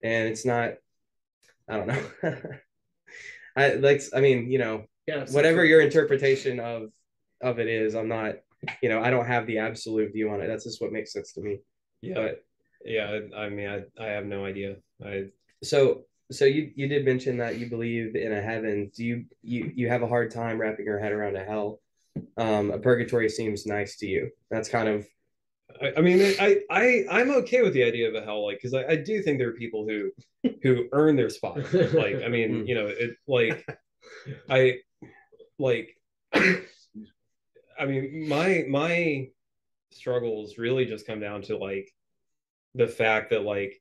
[0.02, 0.74] And it's not.
[1.68, 2.02] I don't know.
[3.56, 4.02] I like.
[4.14, 5.24] I mean, you know, Yeah.
[5.24, 6.90] so- whatever your interpretation of
[7.42, 8.36] of it is, I'm not.
[8.82, 10.46] You know, I don't have the absolute view on it.
[10.46, 11.60] That's just what makes sense to me.
[12.02, 12.14] Yeah.
[12.14, 12.44] But
[12.84, 13.20] yeah.
[13.34, 14.76] I mean, I, I have no idea.
[15.04, 15.28] I,
[15.62, 18.90] so so you you did mention that you believe in a heaven.
[18.94, 21.80] Do you you you have a hard time wrapping your head around a hell?
[22.36, 24.30] Um, a purgatory seems nice to you.
[24.50, 25.06] That's kind of
[25.80, 28.74] I, I mean, I, I, I'm okay with the idea of a hell, like, because
[28.74, 30.10] I, I do think there are people who,
[30.62, 31.58] who earn their spot.
[31.72, 32.66] Like, I mean, hmm.
[32.66, 33.66] you know, it, like,
[34.48, 34.78] I,
[35.58, 35.96] like,
[36.32, 39.28] I mean, my, my
[39.92, 41.90] struggles really just come down to like
[42.74, 43.80] the fact that like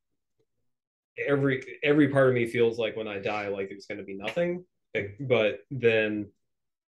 [1.27, 4.17] every, every part of me feels like when I die, like there's going to be
[4.17, 4.65] nothing,
[5.19, 6.31] but then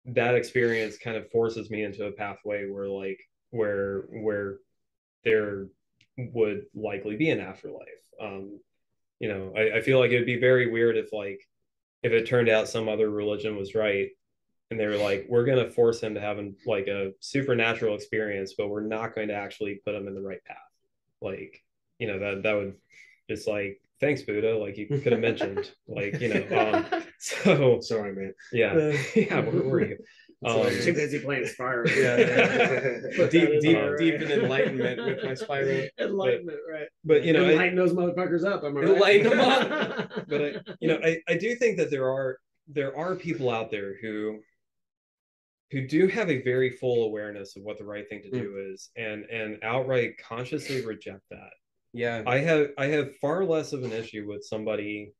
[0.06, 3.20] that experience kind of forces me into a pathway where like
[3.50, 4.58] where where
[5.24, 5.66] there
[6.16, 7.88] would likely be an afterlife.
[8.20, 8.60] Um
[9.18, 11.46] you know I, I feel like it would be very weird if like
[12.02, 14.08] if it turned out some other religion was right
[14.70, 17.94] and they were like we're going to force him to have an, like a supernatural
[17.94, 20.56] experience but we're not going to actually put him in the right path.
[21.20, 21.62] Like
[21.98, 22.74] you know that that would
[23.28, 27.02] just like thanks buddha like you could have mentioned like you know um
[27.44, 28.32] so Sorry, man.
[28.52, 29.98] yeah yeah where were you
[30.46, 31.86] um, too busy playing Spyro.
[31.86, 33.10] Yeah.
[33.14, 35.86] Put that deep deep there, deep in enlightenment with my Spyro.
[35.98, 36.86] Enlightenment, right?
[37.04, 38.64] but you know I, Enlighten those motherfuckers up.
[38.64, 38.88] I'm I right?
[38.88, 40.10] Enlighten them up.
[40.28, 43.70] but I, you know, I, I do think that there are there are people out
[43.70, 44.38] there who
[45.72, 48.88] who do have a very full awareness of what the right thing to do is
[48.96, 51.50] and and outright consciously reject that.
[51.92, 52.22] Yeah.
[52.26, 55.12] I have I have far less of an issue with somebody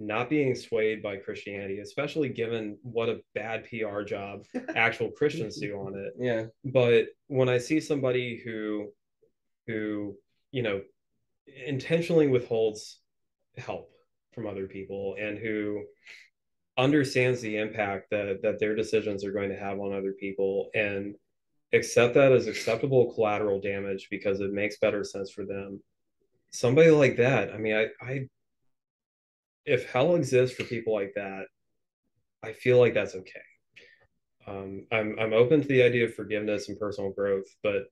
[0.00, 4.44] not being swayed by Christianity, especially given what a bad PR job
[4.74, 6.46] actual Christians do on it Yeah.
[6.64, 8.90] but when i see somebody who
[9.66, 10.16] who
[10.52, 10.80] you know
[11.66, 13.00] intentionally withholds
[13.58, 13.90] help
[14.34, 15.84] from other people and who
[16.78, 21.14] understands the impact that that their decisions are going to have on other people and
[21.72, 25.80] accept that as acceptable collateral damage because it makes better sense for them
[26.52, 28.26] somebody like that i mean i i
[29.66, 31.44] if hell exists for people like that
[32.42, 33.40] i feel like that's okay
[34.46, 37.84] um, I'm I'm open to the idea of forgiveness and personal growth, but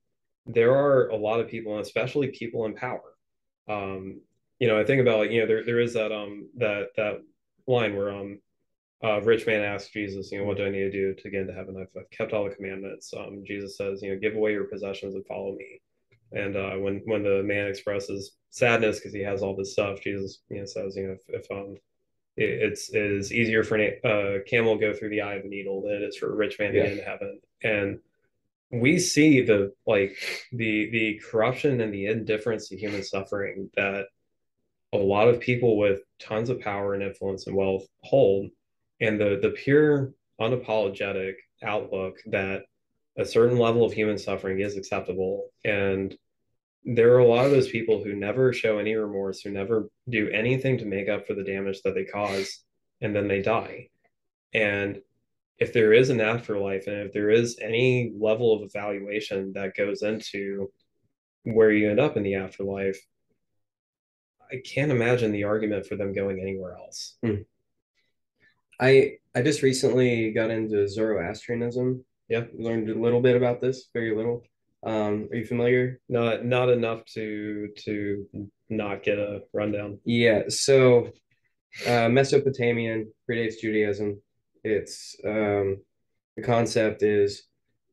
[0.46, 3.14] there are a lot of people, and especially people in power.
[3.68, 4.20] Um,
[4.58, 7.22] you know, I think about like you know there there is that um that that
[7.66, 8.40] line where um
[9.04, 11.42] uh, rich man asks Jesus, you know, what do I need to do to get
[11.42, 11.76] into heaven?
[11.80, 13.14] I've, I've kept all the commandments.
[13.16, 15.80] Um, Jesus says, you know, give away your possessions and follow me.
[16.32, 20.40] And uh, when when the man expresses sadness because he has all this stuff, Jesus,
[20.50, 21.76] you know, says, you know, if, if um
[22.36, 25.44] it, it's it is easier for a uh, camel to go through the eye of
[25.44, 27.40] a needle than it is for a rich man to get into heaven.
[27.62, 28.00] And
[28.70, 30.16] we see the like
[30.52, 34.06] the the corruption and the indifference to human suffering that
[34.92, 38.50] a lot of people with tons of power and influence and wealth hold,
[39.00, 42.62] and the the pure unapologetic outlook that
[43.18, 46.16] a certain level of human suffering is acceptable and
[46.84, 50.30] there are a lot of those people who never show any remorse, who never do
[50.30, 52.64] anything to make up for the damage that they cause,
[53.02, 53.90] and then they die.
[54.54, 55.00] And
[55.58, 60.02] if there is an afterlife, and if there is any level of evaluation that goes
[60.02, 60.72] into
[61.42, 62.98] where you end up in the afterlife,
[64.50, 67.16] I can't imagine the argument for them going anywhere else.
[67.22, 67.42] Hmm.
[68.80, 72.04] I I just recently got into Zoroastrianism.
[72.28, 72.44] Yeah.
[72.56, 74.44] Learned a little bit about this, very little.
[74.84, 76.00] Um, are you familiar?
[76.08, 79.98] Not not enough to to not get a rundown.
[80.04, 81.10] Yeah, so
[81.86, 84.20] uh, Mesopotamian predates Judaism.
[84.62, 85.78] It's um,
[86.36, 87.44] the concept is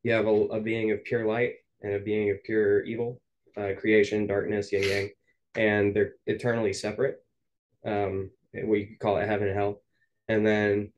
[0.04, 3.20] you have a, a being of pure light and a being of pure evil,
[3.58, 5.10] uh, creation, darkness, yin yang,
[5.56, 7.24] and they're eternally separate.
[7.86, 9.82] Um, we call it heaven and hell,
[10.28, 10.92] and then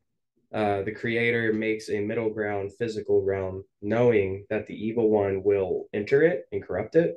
[0.53, 5.87] uh, the creator makes a middle ground, physical realm, knowing that the evil one will
[5.93, 7.15] enter it and corrupt it,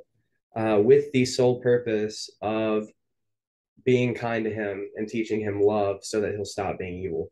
[0.56, 2.88] uh, with the sole purpose of
[3.84, 7.30] being kind to him and teaching him love so that he'll stop being evil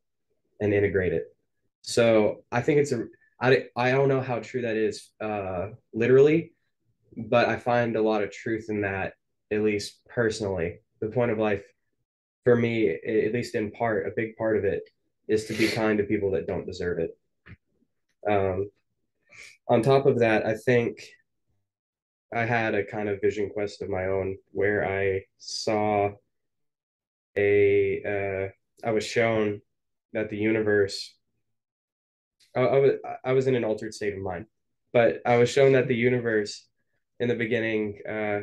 [0.61, 1.35] and integrate it.
[1.83, 3.07] So I think it's a
[3.41, 6.53] I, I don't know how true that is uh, literally,
[7.17, 9.15] but I find a lot of truth in that,
[9.53, 10.81] at least personally.
[11.01, 11.63] The point of life,
[12.45, 14.83] for me, at least in part, a big part of it
[15.29, 17.17] is to be kind to people that don't deserve it.
[18.29, 18.71] Um,
[19.69, 21.07] on top of that, I think
[22.35, 26.11] I had a kind of vision quest of my own where I saw
[27.37, 28.53] a
[28.85, 29.61] uh, I was shown
[30.13, 31.15] that the universe
[32.57, 32.93] I, I was
[33.25, 34.47] I was in an altered state of mind,
[34.93, 36.67] but I was shown that the universe
[37.21, 38.41] in the beginning uh,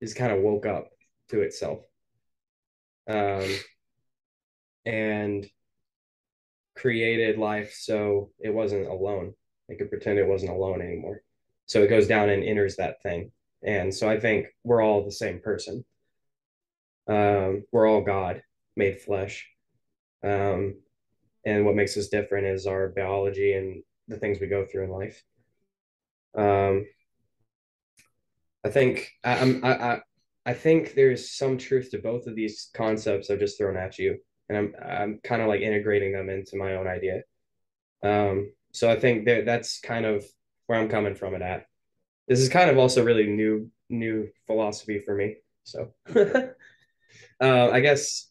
[0.00, 0.88] is kind of woke up
[1.30, 1.80] to itself,
[3.08, 3.48] um,
[4.84, 5.46] and
[6.84, 9.32] created life so it wasn't alone.
[9.70, 11.22] It could pretend it wasn't alone anymore.
[11.64, 13.32] So it goes down and enters that thing.
[13.62, 15.82] And so I think we're all the same person.
[17.08, 18.42] Um, we're all God
[18.76, 19.48] made flesh.
[20.22, 20.74] Um,
[21.46, 24.90] and what makes us different is our biology and the things we go through in
[24.90, 25.22] life.
[26.36, 26.84] Um,
[28.62, 30.00] I think I, I'm I, I
[30.44, 34.18] I think there's some truth to both of these concepts I've just thrown at you,
[34.48, 37.22] and I'm I'm kind of like integrating them into my own idea.
[38.02, 40.24] Um, so I think that that's kind of
[40.66, 41.66] where I'm coming from it at.
[42.28, 45.36] This is kind of also really new new philosophy for me.
[45.64, 48.30] So uh, I guess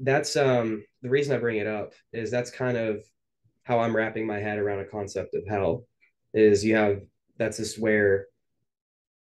[0.00, 3.04] that's um the reason I bring it up is that's kind of
[3.64, 5.84] how I'm wrapping my head around a concept of hell
[6.32, 7.00] is you have
[7.38, 8.26] that's just where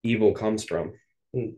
[0.03, 0.93] evil comes from.
[1.35, 1.55] Mm.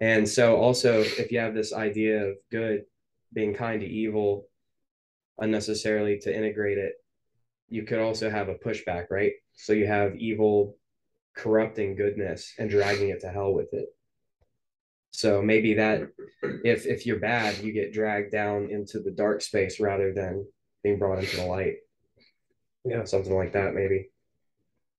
[0.00, 2.84] And so also if you have this idea of good
[3.32, 4.46] being kind to evil
[5.38, 6.94] unnecessarily to integrate it,
[7.68, 9.32] you could also have a pushback, right?
[9.54, 10.76] So you have evil
[11.36, 13.88] corrupting goodness and dragging it to hell with it.
[15.10, 16.08] So maybe that
[16.64, 20.46] if if you're bad, you get dragged down into the dark space rather than
[20.82, 21.76] being brought into the light.
[22.84, 23.04] Yeah.
[23.04, 24.10] Something like that, maybe.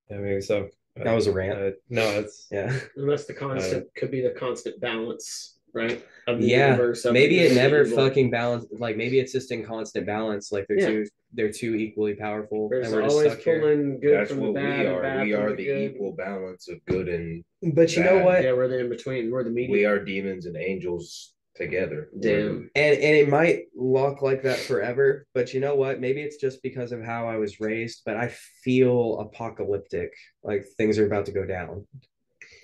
[0.10, 0.70] Yeah, maybe so.
[0.96, 1.60] That was a rant.
[1.60, 2.78] Uh, no, it's Yeah.
[2.98, 6.06] Unless the constant could be the constant balance, right?
[6.28, 7.98] Of the Yeah, universe, of Maybe the it never evil.
[7.98, 10.52] fucking balance like maybe it's just in constant balance.
[10.52, 10.88] Like they're Yeah.
[10.88, 12.70] two they're two equally powerful.
[12.70, 13.60] There's and we're just always stuck here.
[13.62, 15.02] pulling good That's from the what bad we and are.
[15.02, 18.44] bad We are the the equal balance of good and But you know what?
[18.44, 19.30] Yeah, we're the in between.
[19.32, 19.72] We're the medium.
[19.72, 22.10] we are demons and angels together.
[22.20, 22.70] Damn.
[22.76, 26.64] and and it might look like that forever but you know what maybe it's just
[26.64, 28.30] because of how i was raised but i
[28.64, 31.86] feel apocalyptic like things are about to go down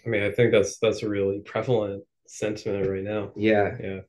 [0.06, 3.32] I mean, I think that's that's a really prevalent sentiment right now.
[3.36, 3.99] yeah Yeah.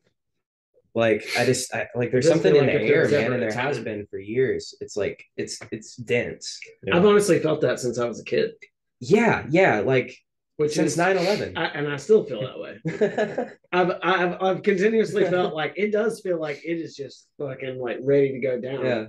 [0.95, 3.35] like i just I, like there's something feel in the there air was man and
[3.35, 6.97] a there has been for years it's like it's it's dense Yeah.
[6.97, 8.53] I've honestly felt that since I was a kid,
[9.01, 10.17] yeah yeah like
[10.57, 13.51] which since is 9-11 I, and I still feel that way.
[13.73, 17.99] I've I've I've continuously felt like it does feel like it is just fucking like
[18.01, 18.83] ready to go down.
[18.87, 19.05] yeah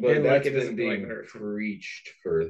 [0.00, 1.28] But And, like, that's it been doesn't feel being Earth.
[1.30, 2.44] preached for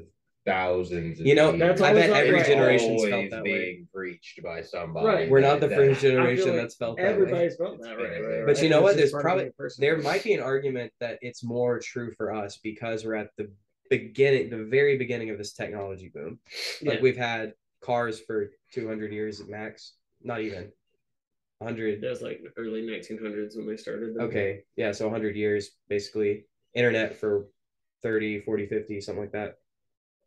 [0.44, 1.20] thousands.
[1.20, 1.60] Of You know, years.
[1.60, 5.06] that's i bet every like- generation's felt that way being preached by somebody.
[5.06, 5.30] Right.
[5.30, 7.98] we're not that- the first generation like that's felt that way Everybody's felt that It's
[8.00, 8.10] right.
[8.12, 8.46] been right, there.
[8.46, 8.96] But you know what?
[8.96, 9.80] There's probably- being a person.
[9.82, 13.50] there might be an argument that it's more true for us because we're at the
[13.90, 16.38] beginning the very beginning of this technology boom
[16.82, 17.02] like Yeah.
[17.02, 20.72] we've had cars for 200 years at max not even
[21.58, 24.14] 100 that was like early 1900s when they started.
[24.14, 24.24] them.
[24.24, 27.46] okay yeah so 100 years basically internet for
[28.02, 29.58] 30 40 50 something like that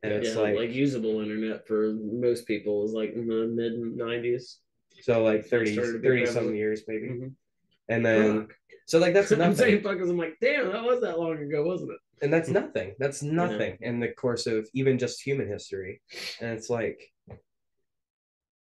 [0.03, 3.73] and yeah, it's like, like, usable internet for most people is like in the mid
[3.97, 4.57] 90s.
[5.01, 7.33] so like 30 started 30 something years maybe Mhm.
[7.89, 8.55] and then Fuck.
[8.85, 11.63] so like that's I'm saying fuck because I'm like, damn, that was that long ago,
[11.63, 11.99] wasn't it?
[12.23, 16.01] and that's nothing that's nothing in the course of even just human history
[16.41, 16.99] and it's like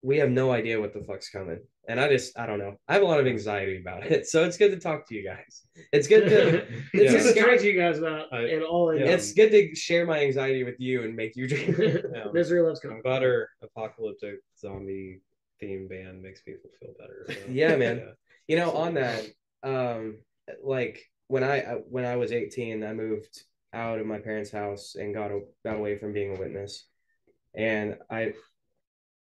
[0.02, 2.92] we have no idea what the fuck's coming and i just i don't know i
[2.94, 5.62] have a lot of anxiety about it so it's good to talk to you guys
[5.92, 6.58] it's good to
[6.92, 7.22] it's Yeah.
[7.22, 8.94] good to talk to you guys about I- it all.
[8.94, 9.06] Yeah.
[9.06, 11.74] it's good to share my anxiety with you and make you dream
[12.14, 12.24] Yeah.
[12.32, 13.02] Misery loves I'm company.
[13.02, 15.20] glad our apocalyptic zombie
[15.60, 17.26] theme band makes people feel better.
[17.28, 18.14] so, Yeah, man.
[18.48, 19.24] you know on that
[19.62, 20.18] um
[20.64, 24.96] like when i I- when i was 18 i moved out of my parents house
[24.98, 26.86] and got a- got away from being a witness
[27.54, 28.32] and i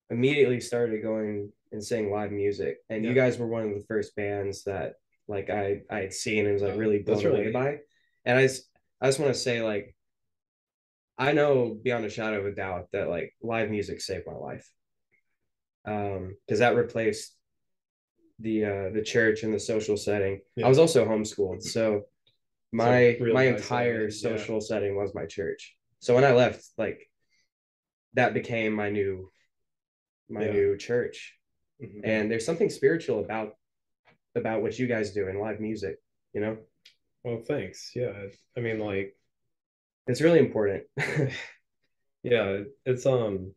[0.10, 2.78] immediately started going and saying live music.
[2.90, 4.94] And you guys were one of the first bands that
[5.28, 7.54] like i i had seen and was like Oh, really blown really away neat.
[7.54, 7.78] by.
[8.26, 8.64] And i just
[9.00, 9.96] i just want to say like
[11.18, 14.68] i know beyond a shadow of a doubt that like live music saved my life.
[15.86, 17.36] Um because that replaced
[18.40, 20.40] the uh the church and the social setting.
[20.56, 20.66] Yeah.
[20.66, 22.04] i was also homeschooled so
[22.72, 24.10] my real my isolated, entire yeah.
[24.10, 25.76] social setting was my church.
[26.00, 27.08] So when i left like
[28.14, 29.30] that became my new
[30.30, 30.52] my Yeah.
[30.52, 31.38] new church
[31.82, 32.02] Mhm.
[32.04, 33.58] and there's something spiritual about
[34.36, 35.98] about what you guys do in live music
[36.34, 36.58] you know
[37.24, 37.92] Well, thanks.
[37.96, 38.14] Yeah,
[38.56, 39.18] I mean, like,
[40.08, 40.84] it's really important
[42.24, 43.54] yeah, it's um,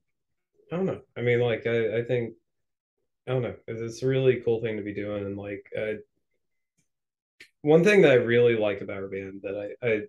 [0.70, 1.03] I don't know.
[1.16, 2.35] I mean, like, I I think
[3.27, 3.57] I don't know.
[3.68, 5.95] It's, it's a really cool thing to be doing, and like, uh,
[7.62, 10.01] one thing that I really like about our band that I, I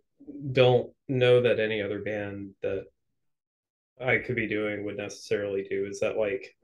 [0.51, 2.87] don't know that any other band that
[4.01, 6.55] I could be doing would necessarily do is that like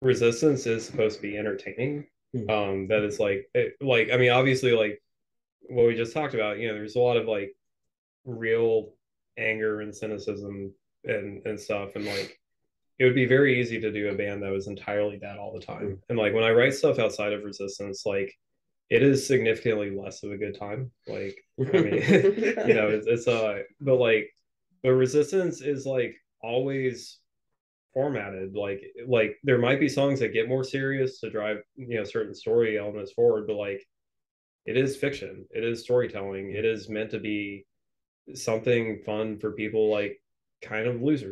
[0.00, 2.06] resistance is supposed to be entertaining.
[2.34, 2.50] Hmm.
[2.50, 5.02] Um, that is like it, like I mean obviously like
[5.68, 7.54] what we just talked about, you know, there's a lot of like
[8.24, 8.94] real
[9.38, 10.72] anger and cynicism
[11.04, 12.38] and and stuff and like
[12.98, 15.64] it would be very easy to do a band that was entirely that all the
[15.64, 16.00] time.
[16.08, 18.32] And like when I write stuff outside of resistance, like
[18.90, 20.90] it is significantly less of a good time.
[21.08, 21.94] Like I mean,
[22.66, 24.30] you know, it's, it's uh, but like,
[24.82, 27.18] but resistance is like always
[27.94, 28.54] formatted.
[28.54, 32.34] Like, like there might be songs that get more serious to drive you know certain
[32.34, 33.86] story elements forward, but like,
[34.66, 35.46] it is fiction.
[35.50, 36.52] It is storytelling.
[36.52, 37.66] It is meant to be
[38.34, 40.20] something fun for people like
[40.62, 41.22] kind of lose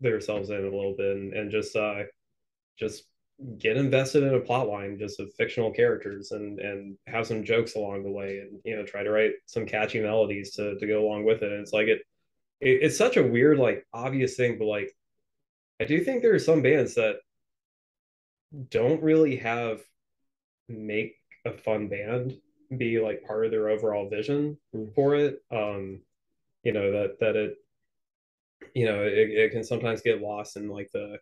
[0.00, 2.02] themselves in a little bit and, and just uh
[2.78, 3.04] just
[3.58, 7.74] get invested in a plot line just of fictional characters and and have some jokes
[7.74, 11.04] along the way and you know try to write some catchy melodies to to go
[11.04, 12.00] along with it and it's like it,
[12.60, 14.94] it it's such a weird like obvious thing but like
[15.80, 17.16] i do think there are some bands that
[18.70, 19.80] don't really have
[20.68, 22.36] make a fun band
[22.76, 24.94] be like part of their overall vision Mm.
[24.94, 26.00] for it um
[26.62, 27.56] you know that that it
[28.74, 31.18] you know it, it can sometimes get lost in like the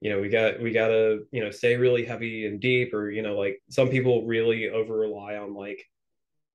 [0.00, 3.22] you know we got we gotta you know stay really heavy and deep or you
[3.22, 5.88] know like some people really over rely on like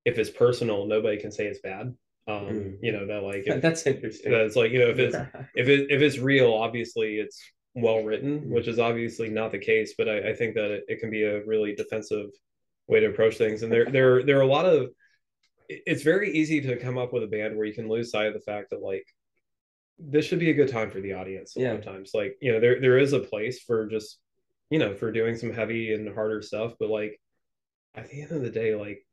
[0.04, 1.94] if it's personal nobody can say it's bad
[2.28, 2.78] um Mm.
[2.82, 4.30] you know that like if, That's interesting.
[4.32, 5.16] that's like you know if it's
[5.54, 7.42] if it if it's real obviously it's
[7.74, 8.48] well written Mhm.
[8.48, 11.22] which is obviously not the case but i, I think that it, it can be
[11.22, 12.30] a really defensive
[12.88, 14.90] way to approach things and there there there are a lot of
[15.68, 18.34] it's very easy to come up with a band where you can lose sight of
[18.34, 19.06] the fact that like
[19.98, 22.52] this should be a good time for the audience a lot of times like you
[22.52, 24.18] know there there is a place for just
[24.70, 27.20] you know for doing some heavy and harder stuff but like
[27.94, 29.04] at the end of the day like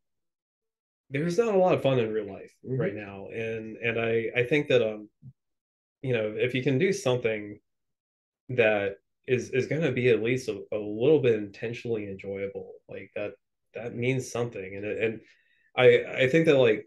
[1.09, 2.79] there's not a lot of fun in real life Mhm.
[2.79, 5.09] right now and and i i think that um
[6.01, 7.59] you know if you can do something
[8.49, 8.97] that
[9.27, 13.31] is is going to be at least a, a little bit intentionally enjoyable like that
[13.73, 15.21] that means something and and
[15.75, 16.85] i i think that like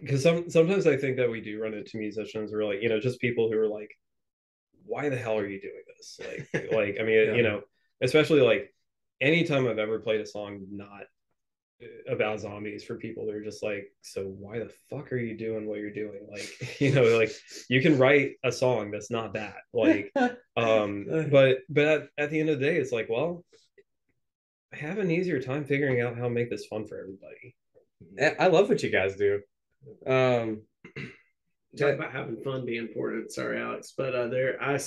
[0.00, 2.88] because some sometimes i think that we do run into musicians who are like you
[2.88, 3.90] know just people who are like
[4.84, 7.34] why the hell are you doing this like like i mean Yeah.
[7.34, 7.62] you know
[8.02, 8.72] especially like
[9.20, 11.02] anytime i've ever played a song not
[12.08, 15.78] about zombies for people they're just like so why the fuck are you doing what
[15.78, 17.30] you're doing like you know like
[17.68, 20.12] you can write a song that's not that like
[20.56, 23.44] um but but at, at the end of the day it's like well
[24.72, 27.54] i have an easier time figuring out how to make this fun for everybody
[28.20, 29.40] I love what you guys do.
[30.06, 30.62] Um,
[31.76, 33.30] Talk about having fun being important.
[33.30, 34.78] Sorry, Alex, but uh, there i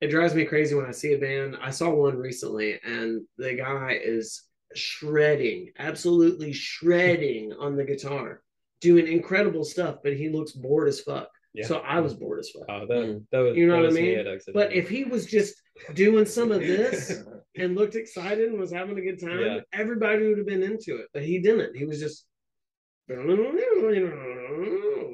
[0.00, 1.56] It drives me crazy when I see a band.
[1.60, 4.42] I saw one recently, and the guy is
[4.74, 8.42] shredding, absolutely shredding on the guitar,
[8.80, 9.96] doing incredible stuff.
[10.02, 11.28] But he looks bored as fuck.
[11.52, 11.66] Yeah.
[11.66, 12.68] So I was bored as fuck.
[12.68, 13.24] uh, that, Mm.
[13.32, 14.38] that was You know that what I was me mean?
[14.54, 15.60] But if he was just
[15.94, 17.24] doing some of this
[17.56, 19.60] and looked excited and was having a good time, Yeah.
[19.72, 21.08] everybody would have been into it.
[21.12, 21.76] But he didn't.
[21.76, 22.26] He was just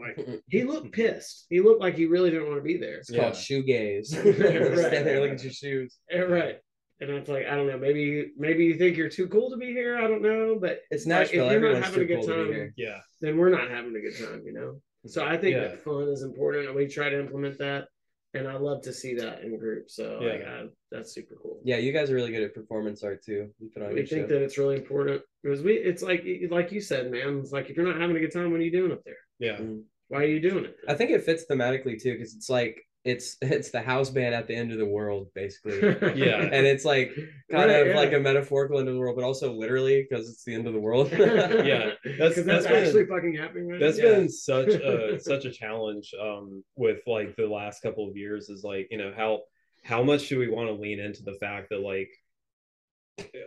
[0.01, 0.19] like
[0.49, 1.47] he looked pissed.
[1.51, 2.97] He looked like he really didn't want to be there.
[2.97, 3.23] it's Yeah.
[3.23, 4.15] called shoegaze.
[4.77, 4.79] Right.
[4.89, 5.97] Stand there, look at your shoes.
[6.11, 6.57] Yeah, right.
[7.01, 9.67] And it's like, I don't know, maybe maybe you think you're too cool to be
[9.67, 9.99] here.
[9.99, 10.59] I don't know.
[10.61, 11.47] But It's like, Nashville.
[11.47, 14.01] if you're not Everyone's having a good cool time, yeah then we're not having a
[14.01, 14.81] good time, you know?
[15.07, 15.69] So I think Yeah.
[15.69, 17.89] that fun is important and we try to implement that.
[18.35, 19.97] And I love to see that in groups.
[19.97, 20.63] So like Yeah.
[20.63, 21.61] I, that's super cool.
[21.65, 23.51] Yeah, you guys are really good at performance art too.
[23.59, 24.35] You put on we think show.
[24.35, 27.77] that it's really important because we it's like like you said man it's like if
[27.77, 29.83] you're not having a good time what are you doing up there yeah mm.
[30.09, 33.37] why are you doing it I think it fits thematically too, because it's like it's
[33.43, 35.79] it's the house band at the end of the world, basically.
[36.17, 36.41] Yeah.
[36.43, 37.15] and it's like
[37.51, 37.97] kind Right, of yeah.
[37.97, 40.73] like a metaphorical end of the world, but also literally because it's the end of
[40.75, 41.11] the world.
[41.17, 44.05] Yeah, that's- because that's, that's been- actually fucking happening right that's now.
[44.05, 48.63] been such a such a challenge um with like the last couple of years is
[48.65, 49.41] like you know how
[49.85, 52.11] how much do we want to lean into the fact that like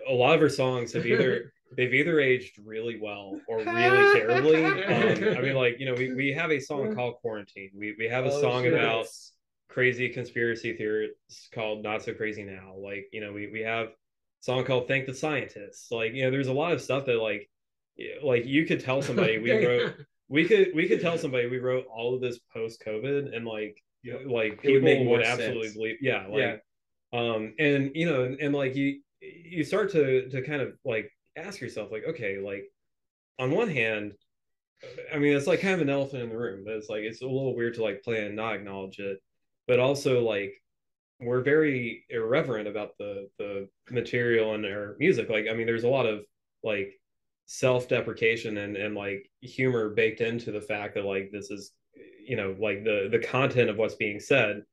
[0.08, 4.66] a lot of our songs have either they've either aged really well or really terribly
[4.66, 8.08] um i mean like you know we, we have a song called quarantine we we
[8.08, 8.74] have a Oh, song shit.
[8.74, 9.06] about
[9.70, 12.74] crazy conspiracy theorists called not so crazy now.
[12.78, 13.92] Like you know we we have a
[14.42, 15.92] song called thank the scientists.
[15.92, 17.50] Like you know there's a lot of stuff that like
[18.24, 19.94] like you could tell somebody we wrote
[20.30, 23.82] we could we could tell somebody we wrote all of this post covid and like
[24.26, 25.76] like It would people make would, absolutely sense.
[25.76, 26.62] believe yeah like
[27.12, 27.20] Yeah.
[27.20, 31.12] um and you know and, and like you you start to to kind of like
[31.36, 32.72] ask yourself like okay like
[33.38, 34.14] on one hand
[35.14, 37.22] i mean it's like kind of an elephant in the room but it's like it's
[37.22, 39.20] a little weird to like play and not acknowledge it
[39.70, 40.54] but also like
[41.22, 45.96] we're very irreverent about the the material and our music like i mean there's a
[45.98, 46.18] lot of
[46.64, 46.90] like
[47.46, 51.72] self-deprecation and and like humor baked into the fact that like this is
[52.26, 54.64] you know like the the content of what's being said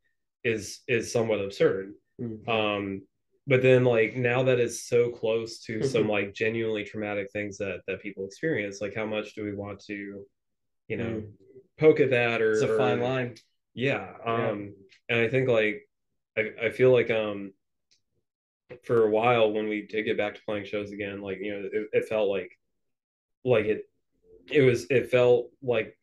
[0.44, 2.48] is is somewhat absurd Mhm.
[2.48, 3.02] um
[3.46, 7.80] but then like now that it's so close to some like genuinely traumatic things that
[7.86, 10.24] that people experience like how much do we want to
[10.88, 11.22] you know
[11.78, 13.34] poke at that or It's a fine or- line.
[13.76, 14.48] Yeah Yeah.
[14.50, 14.74] um
[15.08, 15.88] and i think like
[16.36, 17.52] i i feel like um
[18.84, 21.68] for a while when we did get back to playing shows again like you know
[21.72, 22.50] it, it felt like
[23.44, 23.82] like it
[24.50, 25.96] it was it felt like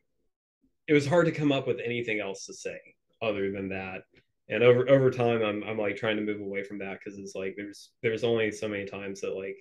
[0.88, 2.80] it was hard to come up with anything else to say
[3.22, 4.04] other than that
[4.50, 7.36] and over over time i'm i'm like trying to move away from that because it's
[7.36, 9.58] like there's there's only so many times that like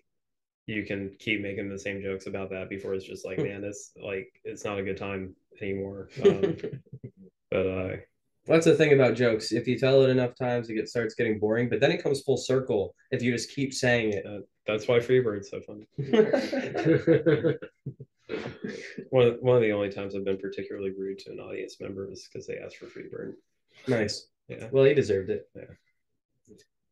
[0.66, 3.92] you can keep making the same jokes about that before it's just like man it's
[4.04, 6.56] like it's not a good time anymore um,
[7.52, 7.96] but uh
[8.46, 9.52] That's the thing about jokes.
[9.52, 11.68] If you tell it enough times, it gets, starts getting boring.
[11.68, 14.24] But then it comes full circle if you just keep saying it.
[14.66, 15.86] that's why Freebird's so fun.
[19.10, 22.10] One of, one of the only times I've been particularly rude to an audience member
[22.10, 23.34] is because they asked for Freebird.
[23.86, 24.26] nice.
[24.48, 24.68] Yeah.
[24.70, 25.48] Well, he deserved it.
[25.54, 25.64] Yeah.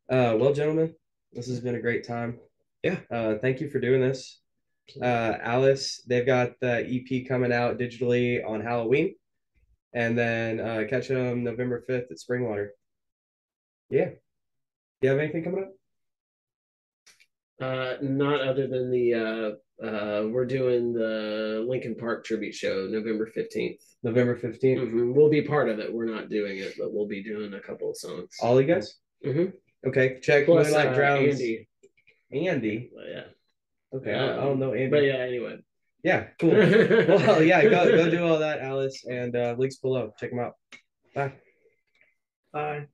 [0.09, 0.95] Uh, well, gentlemen,
[1.33, 2.39] this has been a great time.
[2.83, 2.99] Yeah.
[3.11, 4.41] Uh, thank you for doing this.
[5.01, 9.15] Uh, Alice, they've got the EP coming out digitally on Halloween,
[9.93, 12.69] and then uh, catch them November fifth at Springwater.
[13.89, 14.11] Yeah.
[15.03, 15.71] You have anything coming up?
[17.61, 23.31] Uh, not other than the uh, uh, we're doing the Linkin Park tribute show November
[23.35, 23.79] 15th.
[24.03, 24.79] November 15th.
[24.79, 25.15] Mhm.
[25.15, 25.93] We'll be part of it.
[25.93, 28.35] We're not doing it, but we'll be doing a couple of songs.
[28.41, 28.97] All you guys?
[29.25, 29.53] Mhm.
[29.87, 30.21] Okay.
[30.21, 31.41] Check Plus, Moonlight uh, Drowns.
[31.41, 31.69] Andy.
[32.33, 32.91] Andy.
[33.09, 33.25] Yeah.
[33.93, 34.15] Okay.
[34.15, 34.89] I, don't, I don't know Andy.
[34.91, 35.59] But yeah, anyway.
[36.03, 36.29] Yeah.
[36.39, 36.51] Cool.
[36.51, 37.63] well, yeah.
[37.63, 40.13] Go go do all that, Alice, and uh, links below.
[40.19, 40.55] Check them out.
[41.15, 41.33] Bye.
[42.53, 42.87] Bye.